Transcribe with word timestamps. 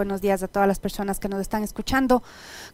buenos 0.00 0.22
días 0.22 0.42
a 0.42 0.48
todas 0.48 0.66
las 0.66 0.78
personas 0.78 1.20
que 1.20 1.28
nos 1.28 1.42
están 1.42 1.62
escuchando. 1.62 2.22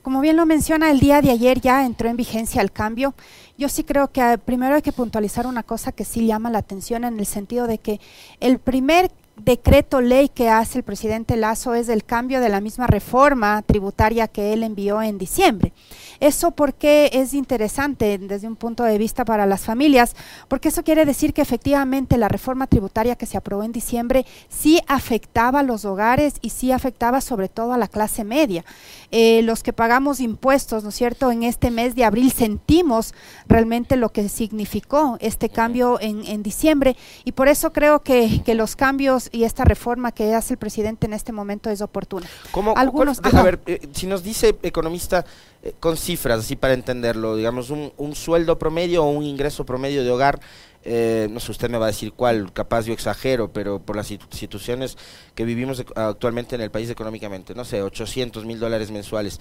Como 0.03 0.21
bien 0.21 0.37
lo 0.37 0.47
menciona, 0.47 0.93
el 0.93 1.01
día 1.01 1.21
de 1.23 1.33
ayer 1.33 1.60
ya 1.60 1.85
entró 1.85 2.09
en 2.09 2.17
vigencia 2.17 2.63
el 2.63 2.71
cambio. 2.71 3.15
Yo 3.59 3.69
sí 3.69 3.83
creo 3.83 4.12
que 4.12 4.38
primero 4.38 4.77
hay 4.77 4.83
que 4.83 4.93
puntualizar 4.93 5.44
una 5.44 5.64
cosa 5.64 5.90
que 5.90 6.04
sí 6.04 6.24
llama 6.24 6.50
la 6.50 6.58
atención 6.58 7.02
en 7.02 7.18
el 7.18 7.26
sentido 7.26 7.66
de 7.66 7.78
que 7.78 8.00
el 8.38 8.60
primer 8.60 9.10
decreto 9.37 10.01
ley 10.01 10.29
que 10.29 10.48
hace 10.48 10.79
el 10.79 10.85
presidente 10.85 11.37
Lazo 11.37 11.75
es 11.75 11.88
el 11.88 12.04
cambio 12.04 12.41
de 12.41 12.48
la 12.48 12.61
misma 12.61 12.87
reforma 12.87 13.62
tributaria 13.62 14.29
que 14.29 14.52
él 14.52 14.62
envió 14.62 15.02
en 15.02 15.19
diciembre. 15.19 15.73
Eso 16.20 16.52
porque 16.52 17.11
es 17.12 17.34
interesante 17.34 18.16
desde 18.16 18.48
un 18.48 18.57
punto 18.57 18.84
de 18.84 18.96
vista 18.96 19.25
para 19.25 19.45
las 19.45 19.62
familias, 19.62 20.16
porque 20.48 20.69
eso 20.69 20.83
quiere 20.83 21.05
decir 21.05 21.34
que 21.34 21.43
efectivamente 21.43 22.16
la 22.16 22.29
reforma 22.29 22.66
tributaria 22.66 23.16
que 23.16 23.27
se 23.27 23.37
aprobó 23.37 23.62
en 23.62 23.73
diciembre 23.73 24.25
sí 24.48 24.80
afectaba 24.88 25.61
a 25.61 25.62
los 25.62 25.84
hogares 25.84 26.34
y 26.41 26.50
sí 26.50 26.73
afectaba 26.73 27.21
sobre 27.21 27.48
todo 27.48 27.75
a 27.75 27.79
la 27.79 27.89
clase 27.89 28.25
media. 28.25 28.64
Eh, 29.10 29.43
los 29.43 29.62
que 29.62 29.74
pagamos 29.74 30.21
impuestos, 30.21 30.82
¿no 30.82 30.88
es 30.88 30.95
cierto? 30.95 31.30
En 31.30 31.43
este 31.43 31.71
mes 31.71 31.95
de 31.95 32.05
abril 32.05 32.32
sentimos 32.32 33.15
realmente 33.46 33.96
lo 33.96 34.09
que 34.09 34.29
significó 34.30 35.18
este 35.21 35.51
cambio 35.51 36.01
en, 36.01 36.27
en 36.27 36.43
diciembre 36.43 36.96
y 37.24 37.32
por 37.32 37.48
eso 37.48 37.73
creo 37.73 38.02
que, 38.02 38.43
que 38.45 38.55
los 38.55 38.74
cambios 38.74 39.26
y 39.33 39.45
esta 39.45 39.65
reforma 39.65 40.12
que 40.12 40.35
hace 40.35 40.55
el 40.55 40.59
presidente 40.59 41.07
en 41.07 41.12
este 41.12 41.33
momento 41.33 41.71
es 41.71 41.80
oportuna. 41.80 42.27
¿Cómo, 42.51 42.75
Algunos, 42.77 43.21
a 43.23 43.43
ver, 43.43 43.61
eh, 43.66 43.89
si 43.93 44.07
nos 44.07 44.23
dice 44.23 44.57
economista 44.62 45.25
eh, 45.62 45.75
con 45.80 45.97
cifras, 45.97 46.41
así 46.41 46.57
para 46.57 46.75
entenderlo, 46.75 47.37
digamos 47.37 47.71
un, 47.71 48.15
sueldo 48.15 48.59
promedio 48.59 49.05
o 49.05 49.11
un 49.11 49.25
ingreso 49.25 49.65
promedio 49.65 50.05
de 50.05 50.11
hogar, 50.11 50.41
eh, 50.85 51.29
no 51.30 51.41
sé, 51.41 51.51
usted 51.51 51.69
me 51.69 51.79
va 51.79 51.87
a 51.87 51.89
decir 51.89 52.12
cuál, 52.12 52.52
capaz 52.52 52.87
yo 52.87 52.93
exagero, 52.93 53.52
pero 53.52 53.80
por 53.80 53.97
las 53.97 54.07
situaciones 54.07 54.97
que 55.35 55.45
vivimos 55.45 55.85
actualmente 55.97 56.55
en 56.55 56.61
el 56.61 56.71
país 56.71 56.88
económicamente, 56.91 57.55
no 57.55 57.65
sé, 57.65 57.83
800 57.83 58.45
mil 58.45 58.61
dólares 58.61 58.91
mensuales. 58.91 59.41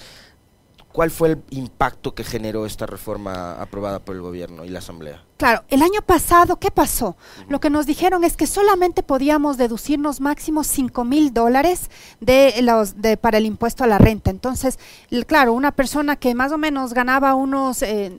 ¿Cuál 0.96 1.12
fue 1.12 1.28
el 1.32 1.44
impacto 1.50 2.16
que 2.16 2.24
generó 2.24 2.66
esta 2.66 2.86
reforma 2.86 3.62
aprobada 3.62 4.00
por 4.00 4.16
el 4.16 4.22
gobierno 4.22 4.64
y 4.64 4.70
la 4.70 4.80
Asamblea? 4.80 5.22
Claro, 5.36 5.66
el 5.68 5.82
año 5.82 6.02
pasado, 6.02 6.56
¿qué 6.56 6.72
pasó? 6.72 7.18
Lo 7.50 7.60
que 7.60 7.70
nos 7.70 7.86
dijeron 7.86 8.24
es 8.24 8.38
que 8.38 8.48
solamente 8.48 9.04
podíamos 9.04 9.58
deducirnos 9.58 10.22
máximo 10.22 10.64
5 10.64 11.04
mil 11.04 11.34
dólares 11.34 11.90
de 12.22 12.62
los, 12.62 13.02
de, 13.02 13.18
para 13.18 13.40
el 13.40 13.46
impuesto 13.46 13.84
a 13.84 13.88
la 13.88 13.98
renta. 13.98 14.32
Entonces, 14.32 14.80
claro, 15.28 15.52
una 15.52 15.74
persona 15.74 16.16
que 16.16 16.34
más 16.34 16.54
o 16.54 16.58
menos 16.58 16.94
ganaba 16.94 17.36
unos... 17.36 17.82
Eh, 17.82 18.18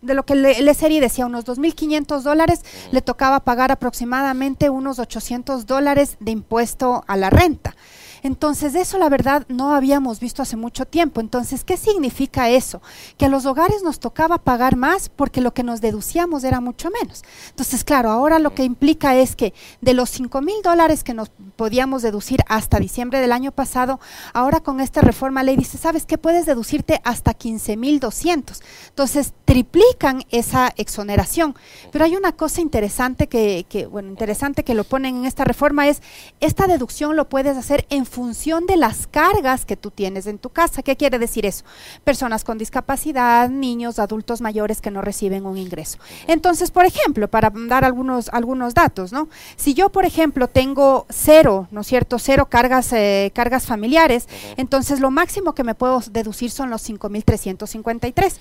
de 0.00 0.14
lo 0.14 0.24
que 0.24 0.36
le, 0.36 0.62
le 0.62 0.74
serie 0.74 1.00
decía, 1.00 1.26
unos 1.26 1.44
2.500 1.44 2.22
dólares, 2.22 2.62
le 2.92 3.02
tocaba 3.02 3.40
pagar 3.40 3.72
aproximadamente 3.72 4.70
unos 4.70 5.00
800 5.00 5.66
dólares 5.66 6.16
de 6.20 6.30
impuesto 6.32 7.04
a 7.08 7.16
la 7.16 7.30
renta. 7.30 7.74
Entonces, 8.22 8.74
eso 8.74 8.98
la 8.98 9.08
verdad 9.08 9.46
no 9.48 9.74
habíamos 9.74 10.20
visto 10.20 10.42
hace 10.42 10.56
mucho 10.56 10.84
tiempo. 10.86 11.20
Entonces, 11.20 11.64
¿qué 11.64 11.76
significa 11.76 12.50
eso? 12.50 12.82
Que 13.16 13.26
a 13.26 13.28
los 13.28 13.46
hogares 13.46 13.82
nos 13.82 14.00
tocaba 14.00 14.38
pagar 14.38 14.76
más 14.76 15.08
porque 15.08 15.40
lo 15.40 15.54
que 15.54 15.62
nos 15.62 15.80
deducíamos 15.80 16.44
era 16.44 16.60
mucho 16.60 16.90
menos. 16.90 17.22
Entonces, 17.50 17.84
claro, 17.84 18.10
ahora 18.10 18.38
lo 18.38 18.54
que 18.54 18.64
implica 18.64 19.16
es 19.16 19.36
que 19.36 19.54
de 19.80 19.94
los 19.94 20.10
5 20.10 20.40
mil 20.42 20.62
dólares 20.62 21.04
que 21.04 21.14
nos 21.14 21.30
podíamos 21.56 22.02
deducir 22.02 22.40
hasta 22.48 22.78
diciembre 22.78 23.20
del 23.20 23.32
año 23.32 23.52
pasado, 23.52 24.00
ahora 24.32 24.60
con 24.60 24.80
esta 24.80 25.00
reforma 25.00 25.42
ley 25.42 25.56
dice, 25.56 25.78
¿sabes 25.78 26.06
qué? 26.06 26.18
Puedes 26.18 26.46
deducirte 26.46 27.00
hasta 27.04 27.34
15 27.34 27.76
mil 27.76 28.00
200. 28.00 28.60
Entonces, 28.88 29.32
triplican 29.44 30.24
esa 30.30 30.72
exoneración. 30.76 31.54
Pero 31.90 32.04
hay 32.04 32.16
una 32.16 32.32
cosa 32.32 32.60
interesante 32.60 33.28
que, 33.28 33.64
que, 33.68 33.86
bueno, 33.86 34.08
interesante 34.08 34.64
que 34.64 34.74
lo 34.74 34.84
ponen 34.84 35.16
en 35.16 35.24
esta 35.24 35.44
reforma 35.44 35.88
es, 35.88 36.02
esta 36.40 36.66
deducción 36.66 37.16
lo 37.16 37.28
puedes 37.28 37.56
hacer 37.56 37.86
en 37.90 38.06
función 38.08 38.66
de 38.66 38.76
las 38.76 39.06
cargas 39.06 39.64
que 39.64 39.76
tú 39.76 39.90
tienes 39.90 40.26
en 40.26 40.38
tu 40.38 40.50
casa. 40.50 40.82
¿Qué 40.82 40.96
quiere 40.96 41.18
decir 41.18 41.46
eso? 41.46 41.64
Personas 42.04 42.44
con 42.44 42.58
discapacidad, 42.58 43.48
niños, 43.48 43.98
adultos 43.98 44.40
mayores 44.40 44.80
que 44.80 44.90
no 44.90 45.02
reciben 45.02 45.46
un 45.46 45.56
ingreso. 45.56 45.98
Entonces, 46.26 46.70
por 46.70 46.86
ejemplo, 46.86 47.28
para 47.28 47.52
dar 47.54 47.84
algunos, 47.84 48.28
algunos 48.30 48.74
datos, 48.74 49.12
¿no? 49.12 49.28
Si 49.56 49.74
yo, 49.74 49.90
por 49.90 50.04
ejemplo, 50.04 50.48
tengo 50.48 51.06
cero, 51.08 51.68
¿no 51.70 51.82
es 51.82 51.86
cierto? 51.86 52.18
Cero 52.18 52.48
cargas, 52.50 52.92
eh, 52.92 53.30
cargas 53.34 53.66
familiares, 53.66 54.28
entonces 54.56 55.00
lo 55.00 55.10
máximo 55.10 55.54
que 55.54 55.64
me 55.64 55.74
puedo 55.74 56.02
deducir 56.10 56.50
son 56.50 56.70
los 56.70 56.88
5.353. 56.88 58.34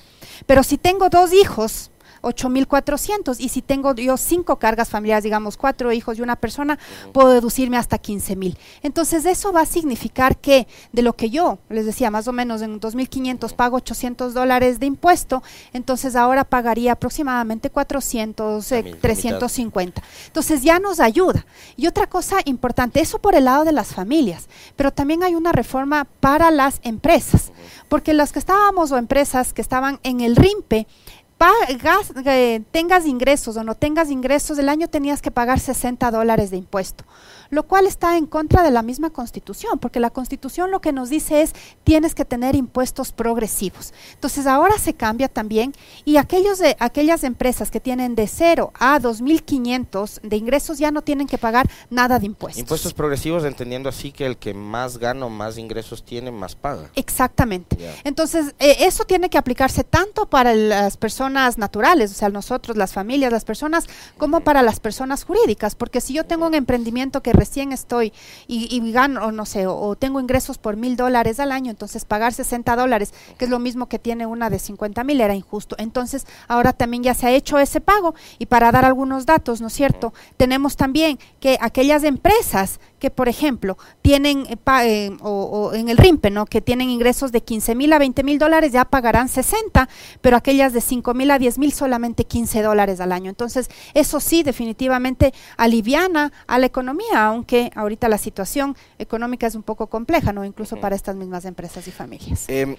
Pero 0.46 0.64
si 0.64 0.78
tengo 0.78 1.10
dos 1.10 1.34
hijos, 1.34 1.92
8.400 2.28 3.38
y 3.40 3.50
si 3.50 3.62
tengo 3.62 3.96
yo 3.96 4.18
cinco 4.18 4.58
cargas 4.58 4.90
familiares, 4.90 5.24
digamos 5.24 5.58
cuatro 5.58 5.92
hijos 5.92 6.18
y 6.18 6.22
una 6.22 6.36
persona, 6.36 6.78
puedo 7.14 7.30
deducirme 7.30 7.78
hasta 7.78 8.02
15.000. 8.02 8.58
Entonces 8.84 9.26
eso 9.26 9.52
va 9.52 9.62
a 9.62 9.66
significar 9.66 10.38
que 10.38 10.68
de 10.92 11.02
lo 11.02 11.14
que 11.14 11.30
yo 11.30 11.60
les 11.70 11.86
decía, 11.86 12.12
más 12.12 12.28
o 12.28 12.34
menos 12.34 12.62
en 12.62 12.80
2.500 12.80 13.54
pago 13.56 13.78
800 13.78 14.34
dólares 14.34 14.80
de 14.80 14.86
impuesto, 14.86 15.44
entonces 15.74 16.16
ahora 16.16 16.44
pagaría 16.44 16.94
aproximadamente 16.94 17.70
400, 17.70 18.66
350. 19.02 20.02
Eh, 20.02 20.04
entonces 20.28 20.62
ya 20.62 20.80
nos 20.80 21.00
ayuda. 21.00 21.46
Y 21.76 21.88
otra 21.88 22.08
cosa 22.08 22.38
importante, 22.46 23.00
eso 23.00 23.20
por 23.20 23.36
el 23.36 23.46
lado 23.46 23.66
de 23.66 23.72
las 23.72 23.94
familias, 23.94 24.48
pero 24.76 24.92
también 24.92 25.24
hay 25.24 25.36
una 25.36 25.52
reforma 25.52 26.06
para 26.20 26.52
las 26.52 26.80
empresas, 26.84 27.52
porque 27.90 28.14
las 28.14 28.32
que 28.32 28.40
estábamos 28.40 28.92
o 28.92 28.98
empresas 28.98 29.54
que 29.54 29.62
estaban 29.62 30.00
en 30.04 30.22
el 30.22 30.36
RIMPE, 30.36 30.88
pagas, 31.38 32.12
eh, 32.26 32.62
tengas 32.72 33.06
ingresos 33.06 33.58
o 33.58 33.64
no 33.64 33.76
tengas 33.76 34.10
ingresos, 34.10 34.58
el 34.58 34.70
año 34.70 34.88
tenías 34.88 35.22
que 35.22 35.32
pagar 35.32 35.60
60 35.60 36.10
dólares 36.12 36.52
de 36.52 36.58
impuesto 36.58 37.06
lo 37.50 37.64
cual 37.64 37.88
está 37.88 38.18
en 38.18 38.26
contra 38.26 38.64
de 38.64 38.72
la 38.72 38.82
misma 38.82 39.10
constitución, 39.10 39.80
porque 39.80 40.00
la 40.00 40.10
constitución 40.10 40.72
lo 40.72 40.82
que 40.82 40.94
nos 40.94 41.10
dice 41.10 41.42
es 41.42 41.54
tienes 41.84 42.16
que 42.16 42.26
tener 42.26 42.56
impuestos 42.56 43.12
progresivos. 43.12 43.94
Entonces 44.14 44.48
ahora 44.48 44.78
se 44.78 44.94
cambia 44.94 45.28
también 45.28 45.74
y 46.06 46.18
aquellos 46.18 46.60
de, 46.60 46.76
aquellas 46.80 47.24
empresas 47.24 47.72
que 47.72 47.80
tienen 47.80 48.16
de 48.16 48.28
0 48.28 48.72
a 48.80 49.00
2.500 49.00 50.22
de 50.22 50.36
ingresos 50.38 50.78
ya 50.78 50.92
no 50.92 51.02
tienen 51.02 51.28
que 51.28 51.38
pagar 51.38 51.70
nada 51.90 52.20
de 52.20 52.26
impuestos. 52.26 52.60
Impuestos 52.60 52.94
progresivos 52.94 53.44
entendiendo 53.46 53.90
así 53.90 54.12
que 54.12 54.26
el 54.26 54.38
que 54.38 54.54
más 54.54 54.98
gana 54.98 55.26
o 55.26 55.30
más 55.30 55.58
ingresos 55.58 56.04
tiene, 56.04 56.32
más 56.32 56.56
paga. 56.56 56.90
Exactamente. 56.96 57.78
Entonces 58.04 58.56
eh, 58.60 58.78
eso 58.82 59.06
tiene 59.06 59.30
que 59.30 59.38
aplicarse 59.38 59.84
tanto 59.84 60.30
para 60.30 60.54
las 60.54 60.98
personas 60.98 61.58
naturales, 61.58 62.12
o 62.12 62.14
sea, 62.14 62.30
nosotros, 62.30 62.78
las 62.78 62.94
familias, 62.94 63.32
las 63.32 63.46
personas, 63.46 63.88
como 64.18 64.42
para 64.42 64.62
las 64.62 64.80
personas 64.80 65.24
jurídicas, 65.24 65.76
porque 65.76 66.02
si 66.02 66.14
yo 66.14 66.26
tengo 66.26 66.48
un 66.48 66.54
emprendimiento 66.54 67.22
que 67.22 67.34
recién 67.38 67.72
estoy 67.72 68.12
y, 68.48 68.92
gano, 68.92 69.32
no 69.32 69.46
sé, 69.46 69.68
o, 69.68 69.96
tengo 69.96 70.20
ingresos 70.20 70.58
por 70.58 70.76
mil 70.76 70.98
dólares 70.98 71.40
al 71.40 71.52
año, 71.52 71.72
entonces 71.72 72.04
pagar 72.04 72.34
60 72.34 72.76
dólares, 72.76 73.14
que 73.38 73.46
es 73.46 73.52
lo 73.52 73.60
mismo 73.60 73.88
que 73.88 74.00
tiene 74.00 74.26
una 74.26 74.50
de 74.50 74.60
50 74.60 75.04
mil, 75.04 75.22
era 75.22 75.36
injusto. 75.36 75.76
Entonces, 75.80 76.28
ahora 76.48 76.74
también 76.74 77.04
ya 77.04 77.14
se 77.14 77.28
ha 77.28 77.32
hecho 77.32 77.60
ese 77.60 77.80
pago 77.80 78.16
y 78.40 78.48
para 78.48 78.72
dar 78.72 78.84
algunos 78.84 79.26
datos, 79.26 79.62
¿no 79.62 79.68
es 79.68 79.74
cierto? 79.74 80.14
Tenemos 80.36 80.76
también 80.76 81.20
que 81.40 81.58
aquellas 81.62 82.04
empresas 82.04 82.80
que, 83.00 83.12
por 83.12 83.30
ejemplo, 83.30 83.78
tienen 84.02 84.46
eh, 84.48 84.58
eh, 84.84 85.18
o, 85.22 85.72
en 85.74 85.90
el 85.90 85.98
RIMPE, 85.98 86.32
¿no? 86.32 86.46
Que 86.46 86.62
tienen 86.62 86.90
ingresos 86.90 87.32
de 87.32 87.42
15 87.42 87.76
mil 87.76 87.94
a 87.94 88.00
20 88.00 88.24
mil 88.24 88.40
dólares 88.40 88.72
ya 88.72 88.86
pagarán 88.86 89.30
60, 89.30 89.88
pero 90.22 90.38
aquellas 90.38 90.74
de 90.74 90.82
5 90.82 91.14
mil 91.14 91.32
a 91.32 91.40
10 91.40 91.60
mil 91.60 91.72
solamente 91.72 92.26
15 92.26 92.62
dólares 92.62 93.00
al 93.00 93.12
año. 93.12 93.30
Entonces, 93.30 93.70
eso 93.94 94.20
sí, 94.20 94.44
definitivamente 94.44 95.34
aliviana 95.58 96.32
a 96.48 96.60
la 96.60 96.66
economía, 96.66 97.26
aunque 97.26 97.72
ahorita 97.76 98.10
la 98.10 98.18
situación 98.18 98.76
económica 98.98 99.48
es 99.48 99.56
un 99.56 99.64
poco 99.64 99.88
compleja, 99.88 100.34
¿no? 100.34 100.44
Incluso 100.46 100.78
para 100.78 100.96
estas 100.96 101.16
mismas 101.16 101.46
empresas 101.46 101.88
y 101.88 101.92
familias. 101.92 102.46
Em, 102.48 102.76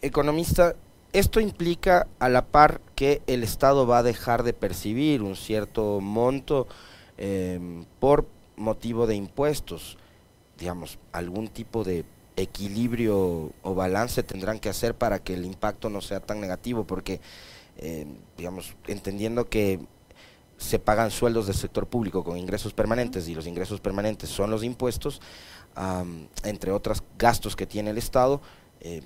economista, 0.00 0.74
esto 1.12 1.40
implica 1.40 2.06
a 2.18 2.28
la 2.28 2.46
par 2.46 2.80
que 2.94 3.22
el 3.26 3.42
Estado 3.42 3.86
va 3.86 3.98
a 3.98 4.02
dejar 4.02 4.42
de 4.42 4.52
percibir 4.52 5.22
un 5.22 5.36
cierto 5.36 6.00
monto 6.00 6.66
em, 7.18 7.84
por 8.00 8.26
motivo 8.62 9.06
de 9.06 9.14
impuestos, 9.14 9.98
digamos, 10.58 10.98
algún 11.12 11.48
tipo 11.48 11.84
de 11.84 12.04
equilibrio 12.36 13.52
o 13.62 13.74
balance 13.74 14.22
tendrán 14.22 14.58
que 14.58 14.68
hacer 14.68 14.94
para 14.94 15.18
que 15.18 15.34
el 15.34 15.44
impacto 15.44 15.90
no 15.90 16.00
sea 16.00 16.20
tan 16.20 16.40
negativo, 16.40 16.84
porque, 16.84 17.20
eh, 17.78 18.06
digamos, 18.36 18.74
entendiendo 18.86 19.48
que 19.48 19.80
se 20.56 20.78
pagan 20.78 21.10
sueldos 21.10 21.46
del 21.46 21.56
sector 21.56 21.86
público 21.86 22.22
con 22.24 22.38
ingresos 22.38 22.72
permanentes 22.72 23.28
y 23.28 23.34
los 23.34 23.46
ingresos 23.46 23.80
permanentes 23.80 24.30
son 24.30 24.50
los 24.50 24.62
impuestos, 24.62 25.20
entre 26.44 26.70
otros 26.70 27.02
gastos 27.18 27.56
que 27.56 27.66
tiene 27.66 27.90
el 27.90 27.98
Estado, 27.98 28.40
eh, 28.80 29.02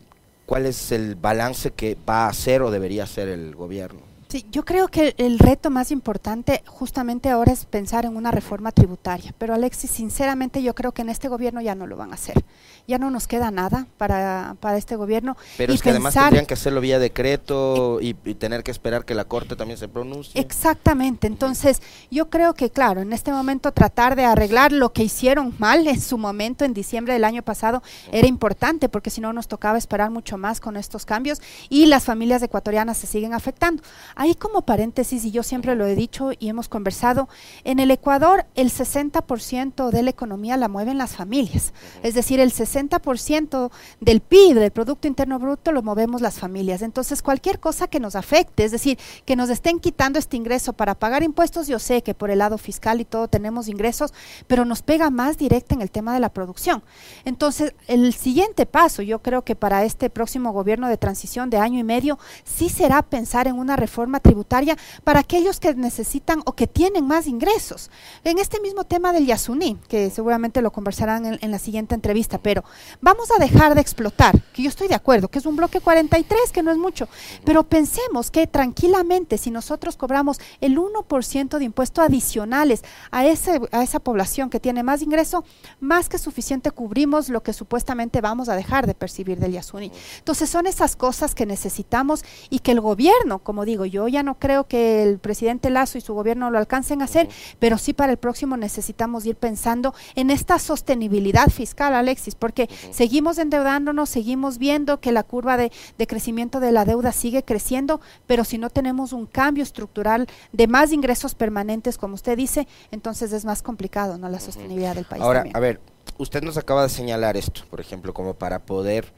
¿cuál 0.46 0.66
es 0.66 0.92
el 0.92 1.14
balance 1.14 1.70
que 1.70 1.96
va 2.08 2.26
a 2.26 2.28
hacer 2.28 2.62
o 2.62 2.70
debería 2.70 3.04
hacer 3.04 3.28
el 3.28 3.54
gobierno? 3.54 4.00
Sí, 4.28 4.44
yo 4.50 4.64
creo 4.64 4.88
que 4.88 5.14
el, 5.18 5.38
reto 5.38 5.70
más 5.70 5.92
importante 5.92 6.64
justamente 6.66 7.28
ahora 7.28 7.52
es 7.52 7.64
pensar 7.64 8.04
en 8.04 8.16
una 8.16 8.32
reforma 8.32 8.72
tributaria. 8.72 9.32
Pero 9.38 9.54
Alexis, 9.54 9.90
sinceramente 9.90 10.62
yo 10.64 10.74
creo 10.74 10.90
que 10.92 11.02
en 11.02 11.10
este 11.10 11.28
gobierno 11.28 11.60
ya 11.60 11.76
no 11.76 11.86
lo 11.86 11.96
van 11.96 12.10
a 12.10 12.14
hacer. 12.14 12.44
Ya 12.88 12.98
no 12.98 13.10
nos 13.10 13.28
queda 13.28 13.52
nada 13.52 13.86
para, 13.98 14.56
para 14.58 14.78
este 14.78 14.96
gobierno. 14.96 15.36
Pero 15.56 15.72
es 15.72 15.80
que 15.80 15.90
además 15.90 16.14
tendrían 16.14 16.46
que 16.46 16.54
hacerlo 16.54 16.80
vía 16.80 16.98
decreto 16.98 18.00
y, 18.00 18.14
tener 18.14 18.64
que 18.64 18.72
esperar 18.72 19.04
que 19.04 19.14
la 19.14 19.24
Corte 19.24 19.54
también 19.54 19.78
se 19.78 19.86
pronuncie. 19.86 20.40
Exactamente. 20.40 21.28
Entonces, 21.28 21.80
yo 22.10 22.28
creo 22.28 22.54
que, 22.54 22.70
claro, 22.70 23.00
en 23.00 23.12
este 23.12 23.30
momento 23.30 23.72
tratar 23.72 24.16
de 24.16 24.24
arreglar 24.24 24.72
lo 24.72 24.92
que 24.92 25.04
hicieron 25.04 25.54
mal 25.58 25.86
en 25.86 26.00
su 26.00 26.18
momento, 26.18 26.64
en 26.64 26.74
diciembre 26.74 27.14
del 27.14 27.24
año 27.24 27.42
pasado, 27.42 27.82
era 28.10 28.26
importante 28.26 28.88
porque 28.88 29.10
si 29.10 29.20
no 29.20 29.32
nos 29.32 29.46
tocaba 29.46 29.78
esperar 29.78 30.10
mucho 30.10 30.36
más 30.36 30.60
con 30.60 30.76
estos 30.76 31.06
cambios 31.06 31.40
y 31.68 31.86
las 31.86 32.04
familias 32.04 32.42
ecuatorianas 32.42 32.96
se 32.98 33.06
siguen 33.06 33.32
afectando. 33.32 33.82
Ahí 34.18 34.34
como 34.34 34.62
paréntesis, 34.62 35.26
y 35.26 35.30
yo 35.30 35.42
siempre 35.42 35.74
lo 35.74 35.84
he 35.86 35.94
dicho 35.94 36.30
y 36.38 36.48
hemos 36.48 36.70
conversado, 36.70 37.28
en 37.64 37.80
el 37.80 37.90
Ecuador 37.90 38.46
el 38.54 38.70
60% 38.70 39.90
de 39.90 40.02
la 40.02 40.08
economía 40.08 40.56
la 40.56 40.68
mueven 40.68 40.96
las 40.96 41.14
familias. 41.14 41.74
Es 42.02 42.14
decir, 42.14 42.40
el 42.40 42.50
60% 42.50 43.70
del 44.00 44.22
PIB, 44.22 44.54
del 44.54 44.70
Producto 44.70 45.06
Interno 45.06 45.38
Bruto, 45.38 45.70
lo 45.70 45.82
movemos 45.82 46.22
las 46.22 46.38
familias. 46.38 46.80
Entonces, 46.80 47.20
cualquier 47.20 47.60
cosa 47.60 47.88
que 47.88 48.00
nos 48.00 48.16
afecte, 48.16 48.64
es 48.64 48.72
decir, 48.72 48.98
que 49.26 49.36
nos 49.36 49.50
estén 49.50 49.80
quitando 49.80 50.18
este 50.18 50.38
ingreso 50.38 50.72
para 50.72 50.94
pagar 50.94 51.22
impuestos, 51.22 51.66
yo 51.66 51.78
sé 51.78 52.02
que 52.02 52.14
por 52.14 52.30
el 52.30 52.38
lado 52.38 52.56
fiscal 52.56 53.02
y 53.02 53.04
todo 53.04 53.28
tenemos 53.28 53.68
ingresos, 53.68 54.14
pero 54.46 54.64
nos 54.64 54.80
pega 54.80 55.10
más 55.10 55.36
directa 55.36 55.74
en 55.74 55.82
el 55.82 55.90
tema 55.90 56.14
de 56.14 56.20
la 56.20 56.30
producción. 56.30 56.82
Entonces, 57.26 57.74
el 57.86 58.14
siguiente 58.14 58.64
paso, 58.64 59.02
yo 59.02 59.18
creo 59.18 59.42
que 59.42 59.56
para 59.56 59.84
este 59.84 60.08
próximo 60.08 60.52
gobierno 60.52 60.88
de 60.88 60.96
transición 60.96 61.50
de 61.50 61.58
año 61.58 61.78
y 61.78 61.84
medio, 61.84 62.18
sí 62.44 62.70
será 62.70 63.02
pensar 63.02 63.46
en 63.46 63.58
una 63.58 63.76
reforma 63.76 64.05
tributaria 64.20 64.76
para 65.04 65.20
aquellos 65.20 65.60
que 65.60 65.74
necesitan 65.74 66.42
o 66.44 66.52
que 66.52 66.66
tienen 66.66 67.06
más 67.06 67.26
ingresos. 67.26 67.90
En 68.24 68.38
este 68.38 68.60
mismo 68.60 68.84
tema 68.84 69.12
del 69.12 69.26
Yasuní, 69.26 69.76
que 69.88 70.10
seguramente 70.10 70.62
lo 70.62 70.72
conversarán 70.72 71.38
en, 71.40 71.50
la 71.50 71.58
siguiente 71.58 71.94
entrevista, 71.94 72.38
pero 72.38 72.64
vamos 73.00 73.30
a 73.30 73.38
dejar 73.38 73.74
de 73.74 73.80
explotar, 73.80 74.40
que 74.52 74.62
yo 74.62 74.68
estoy 74.68 74.88
de 74.88 74.94
acuerdo, 74.94 75.28
que 75.28 75.38
es 75.38 75.46
un 75.46 75.56
bloque 75.56 75.80
43, 75.80 76.52
que 76.52 76.62
no 76.62 76.70
es 76.70 76.78
mucho, 76.78 77.08
pero 77.44 77.62
pensemos 77.62 78.30
que 78.30 78.46
tranquilamente 78.46 79.38
si 79.38 79.50
nosotros 79.50 79.96
cobramos 79.96 80.38
el 80.60 80.78
1% 80.78 81.58
de 81.58 81.64
impuestos 81.64 82.04
adicionales 82.04 82.82
a, 83.10 83.26
ese, 83.26 83.60
a 83.72 83.82
esa 83.82 84.00
población 84.00 84.50
que 84.50 84.60
tiene 84.60 84.82
más 84.82 85.02
ingreso, 85.02 85.44
más 85.80 86.08
que 86.08 86.18
suficiente 86.18 86.70
cubrimos 86.70 87.28
lo 87.28 87.42
que 87.42 87.52
supuestamente 87.52 88.20
vamos 88.20 88.48
a 88.48 88.56
dejar 88.56 88.86
de 88.86 88.94
percibir 88.94 89.38
del 89.38 89.52
Yasuní. 89.52 89.90
Entonces 90.18 90.50
son 90.50 90.66
esas 90.66 90.96
cosas 90.96 91.34
que 91.34 91.46
necesitamos 91.46 92.24
y 92.50 92.60
que 92.60 92.72
el 92.72 92.80
gobierno, 92.80 93.38
como 93.38 93.64
digo, 93.64 93.84
yo 93.84 93.95
yo 93.96 94.08
ya 94.08 94.22
no 94.22 94.34
creo 94.38 94.64
que 94.64 95.02
el 95.02 95.18
presidente 95.18 95.70
Lazo 95.70 95.96
y 95.96 96.02
su 96.02 96.12
gobierno 96.12 96.50
lo 96.50 96.58
alcancen 96.58 97.00
a 97.00 97.06
hacer, 97.06 97.28
pero 97.58 97.78
sí 97.78 97.94
para 97.94 98.12
el 98.12 98.18
próximo 98.18 98.58
necesitamos 98.58 99.24
ir 99.24 99.36
pensando 99.36 99.94
en 100.14 100.30
esta 100.30 100.58
sostenibilidad 100.58 101.48
fiscal, 101.48 101.94
Alexis, 101.94 102.34
porque 102.34 102.68
seguimos 102.90 103.38
endeudándonos, 103.38 104.10
seguimos 104.10 104.58
viendo 104.58 105.00
que 105.00 105.12
la 105.12 105.22
curva 105.22 105.56
de, 105.56 105.70
crecimiento 106.06 106.60
de 106.60 106.72
la 106.72 106.84
deuda 106.84 107.10
sigue 107.12 107.42
creciendo, 107.42 108.02
pero 108.26 108.44
si 108.44 108.58
no 108.58 108.68
tenemos 108.68 109.14
un 109.14 109.24
cambio 109.24 109.62
estructural 109.62 110.26
de 110.52 110.66
más 110.66 110.92
ingresos 110.92 111.34
permanentes, 111.34 111.96
como 111.96 112.14
usted 112.14 112.36
dice, 112.36 112.68
entonces 112.90 113.32
es 113.32 113.46
más 113.46 113.62
complicado, 113.62 114.18
¿no? 114.18 114.28
La 114.28 114.40
sostenibilidad 114.40 114.94
del 114.94 115.06
país. 115.06 115.22
Ahora, 115.22 115.44
a 115.54 115.60
ver, 115.60 115.80
usted 116.18 116.42
nos 116.42 116.58
acaba 116.58 116.82
de 116.82 116.90
señalar 116.90 117.38
esto, 117.38 117.62
por 117.70 117.80
ejemplo, 117.80 118.12
como 118.12 118.34
para 118.34 118.58
poder 118.60 119.12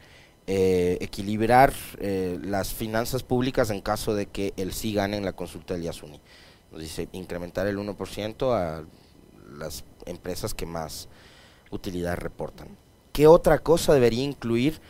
eh, 0.51 0.97
equilibrar 1.03 1.75
eh, 1.99 2.39
las 2.43 2.73
finanzas 2.73 3.23
públicas 3.23 3.69
en 3.69 3.83
caso 3.83 4.15
de 4.15 4.25
que 4.25 4.55
el 4.57 4.73
sí 4.73 4.95
gane 4.95 5.19
en 5.19 5.27
la 5.27 5.35
consulta 5.35 5.75
del 5.75 5.83
Yasuni. 5.83 6.23
Nos 6.73 6.81
dice 6.81 7.07
incrementar 7.13 7.67
el 7.67 7.77
1% 7.77 8.55
a 8.55 8.83
las 9.59 9.85
empresas 10.07 10.55
que 10.55 10.65
más 10.65 11.11
utilidad 11.71 12.17
reportan. 12.17 12.69
¿Qué 13.13 13.27
otra 13.27 13.59
cosa 13.59 13.93
debería 13.93 14.25
incluir 14.25 14.81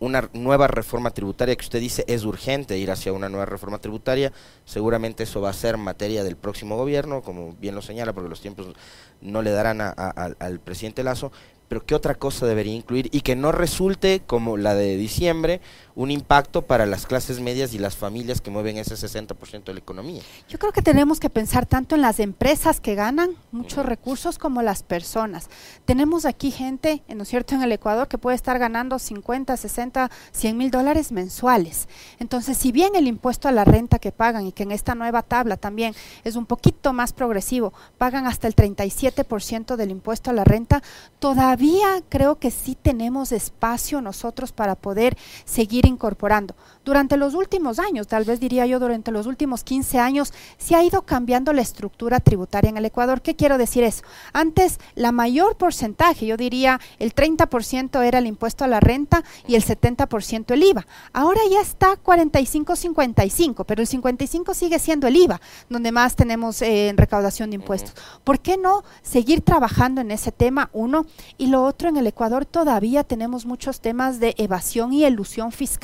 una 0.00 0.28
nueva 0.32 0.66
reforma 0.66 1.12
tributaria 1.12 1.54
que 1.54 1.64
usted 1.64 1.78
dice 1.78 2.04
es 2.08 2.24
urgente 2.24 2.76
ir 2.76 2.90
hacia 2.90 3.12
una 3.12 3.28
nueva 3.28 3.46
reforma 3.46 3.78
tributaria? 3.78 4.32
Seguramente 4.64 5.22
eso 5.22 5.40
va 5.40 5.50
a 5.50 5.52
ser 5.52 5.76
materia 5.76 6.24
del 6.24 6.34
próximo 6.34 6.76
gobierno, 6.76 7.22
como 7.22 7.52
bien 7.60 7.76
lo 7.76 7.82
señala, 7.82 8.12
porque 8.12 8.28
los 8.28 8.40
tiempos 8.40 8.74
no 9.20 9.40
le 9.40 9.52
darán 9.52 9.80
al 9.80 10.58
presidente 10.58 11.04
Lazo, 11.04 11.30
pero 11.70 11.86
¿qué 11.86 11.94
otra 11.94 12.16
cosa 12.16 12.46
debería 12.46 12.74
incluir? 12.74 13.08
Y 13.12 13.20
que 13.20 13.36
no 13.36 13.52
resulte, 13.52 14.22
como 14.26 14.56
la 14.56 14.74
de 14.74 14.96
diciembre, 14.96 15.60
un 16.00 16.10
impacto 16.10 16.62
para 16.62 16.86
las 16.86 17.04
clases 17.04 17.40
medias 17.40 17.74
y 17.74 17.78
las 17.78 17.94
familias 17.94 18.40
que 18.40 18.50
mueven 18.50 18.78
ese 18.78 18.94
60% 18.94 19.64
de 19.64 19.74
la 19.74 19.80
economía. 19.80 20.22
Yo 20.48 20.58
creo 20.58 20.72
que 20.72 20.80
tenemos 20.80 21.20
que 21.20 21.28
pensar 21.28 21.66
tanto 21.66 21.94
en 21.94 22.00
las 22.00 22.20
empresas 22.20 22.80
que 22.80 22.94
ganan 22.94 23.32
muchos 23.52 23.84
recursos 23.84 24.38
como 24.38 24.62
las 24.62 24.82
personas. 24.82 25.50
Tenemos 25.84 26.24
aquí 26.24 26.52
gente, 26.52 27.02
¿no 27.14 27.24
es 27.24 27.28
cierto?, 27.28 27.54
en 27.54 27.62
el 27.62 27.70
Ecuador 27.72 28.08
que 28.08 28.16
puede 28.16 28.34
estar 28.34 28.58
ganando 28.58 28.98
50, 28.98 29.54
60, 29.58 30.10
100 30.32 30.56
mil 30.56 30.70
dólares 30.70 31.12
mensuales. 31.12 31.86
Entonces, 32.18 32.56
si 32.56 32.72
bien 32.72 32.96
el 32.96 33.06
impuesto 33.06 33.48
a 33.48 33.52
la 33.52 33.66
renta 33.66 33.98
que 33.98 34.10
pagan 34.10 34.46
y 34.46 34.52
que 34.52 34.62
en 34.62 34.72
esta 34.72 34.94
nueva 34.94 35.20
tabla 35.20 35.58
también 35.58 35.94
es 36.24 36.34
un 36.34 36.46
poquito 36.46 36.94
más 36.94 37.12
progresivo, 37.12 37.74
pagan 37.98 38.26
hasta 38.26 38.46
el 38.48 38.56
37% 38.56 39.76
del 39.76 39.90
impuesto 39.90 40.30
a 40.30 40.32
la 40.32 40.44
renta, 40.44 40.82
todavía 41.18 42.02
creo 42.08 42.38
que 42.38 42.50
sí 42.50 42.74
tenemos 42.74 43.32
espacio 43.32 44.00
nosotros 44.00 44.52
para 44.52 44.76
poder 44.76 45.18
seguir 45.44 45.89
incorporando. 45.90 46.54
Durante 46.84 47.16
los 47.16 47.34
últimos 47.34 47.78
años, 47.78 48.06
tal 48.06 48.24
vez 48.24 48.40
diría 48.40 48.64
yo 48.64 48.78
durante 48.78 49.10
los 49.12 49.26
últimos 49.26 49.64
15 49.64 49.98
años, 49.98 50.32
se 50.56 50.74
ha 50.74 50.82
ido 50.82 51.02
cambiando 51.02 51.52
la 51.52 51.60
estructura 51.60 52.20
tributaria 52.20 52.70
en 52.70 52.78
el 52.78 52.86
Ecuador. 52.86 53.20
¿Qué 53.20 53.36
quiero 53.36 53.58
decir 53.58 53.84
eso? 53.84 54.02
Antes, 54.32 54.80
la 54.94 55.12
mayor 55.12 55.56
porcentaje, 55.56 56.26
yo 56.26 56.36
diría 56.36 56.80
el 56.98 57.14
30% 57.14 58.02
era 58.02 58.18
el 58.18 58.26
impuesto 58.26 58.64
a 58.64 58.68
la 58.68 58.80
renta 58.80 59.22
y 59.46 59.56
el 59.56 59.64
70% 59.64 60.52
el 60.52 60.62
IVA. 60.62 60.86
Ahora 61.12 61.40
ya 61.50 61.60
está 61.60 61.96
45-55, 62.02 63.64
pero 63.66 63.82
el 63.82 63.88
55 63.88 64.54
sigue 64.54 64.78
siendo 64.78 65.06
el 65.06 65.16
IVA, 65.16 65.40
donde 65.68 65.92
más 65.92 66.16
tenemos 66.16 66.62
eh, 66.62 66.88
en 66.88 66.96
recaudación 66.96 67.50
de 67.50 67.56
impuestos. 67.56 67.94
¿Por 68.24 68.40
qué 68.40 68.56
no 68.56 68.84
seguir 69.02 69.42
trabajando 69.42 70.00
en 70.00 70.10
ese 70.10 70.32
tema? 70.32 70.70
Uno. 70.72 71.06
Y 71.36 71.48
lo 71.48 71.64
otro, 71.64 71.88
en 71.88 71.96
el 71.96 72.06
Ecuador 72.06 72.46
todavía 72.46 73.04
tenemos 73.04 73.44
muchos 73.44 73.80
temas 73.80 74.20
de 74.20 74.34
evasión 74.38 74.92
y 74.92 75.04
elusión 75.04 75.52
fiscal 75.52 75.79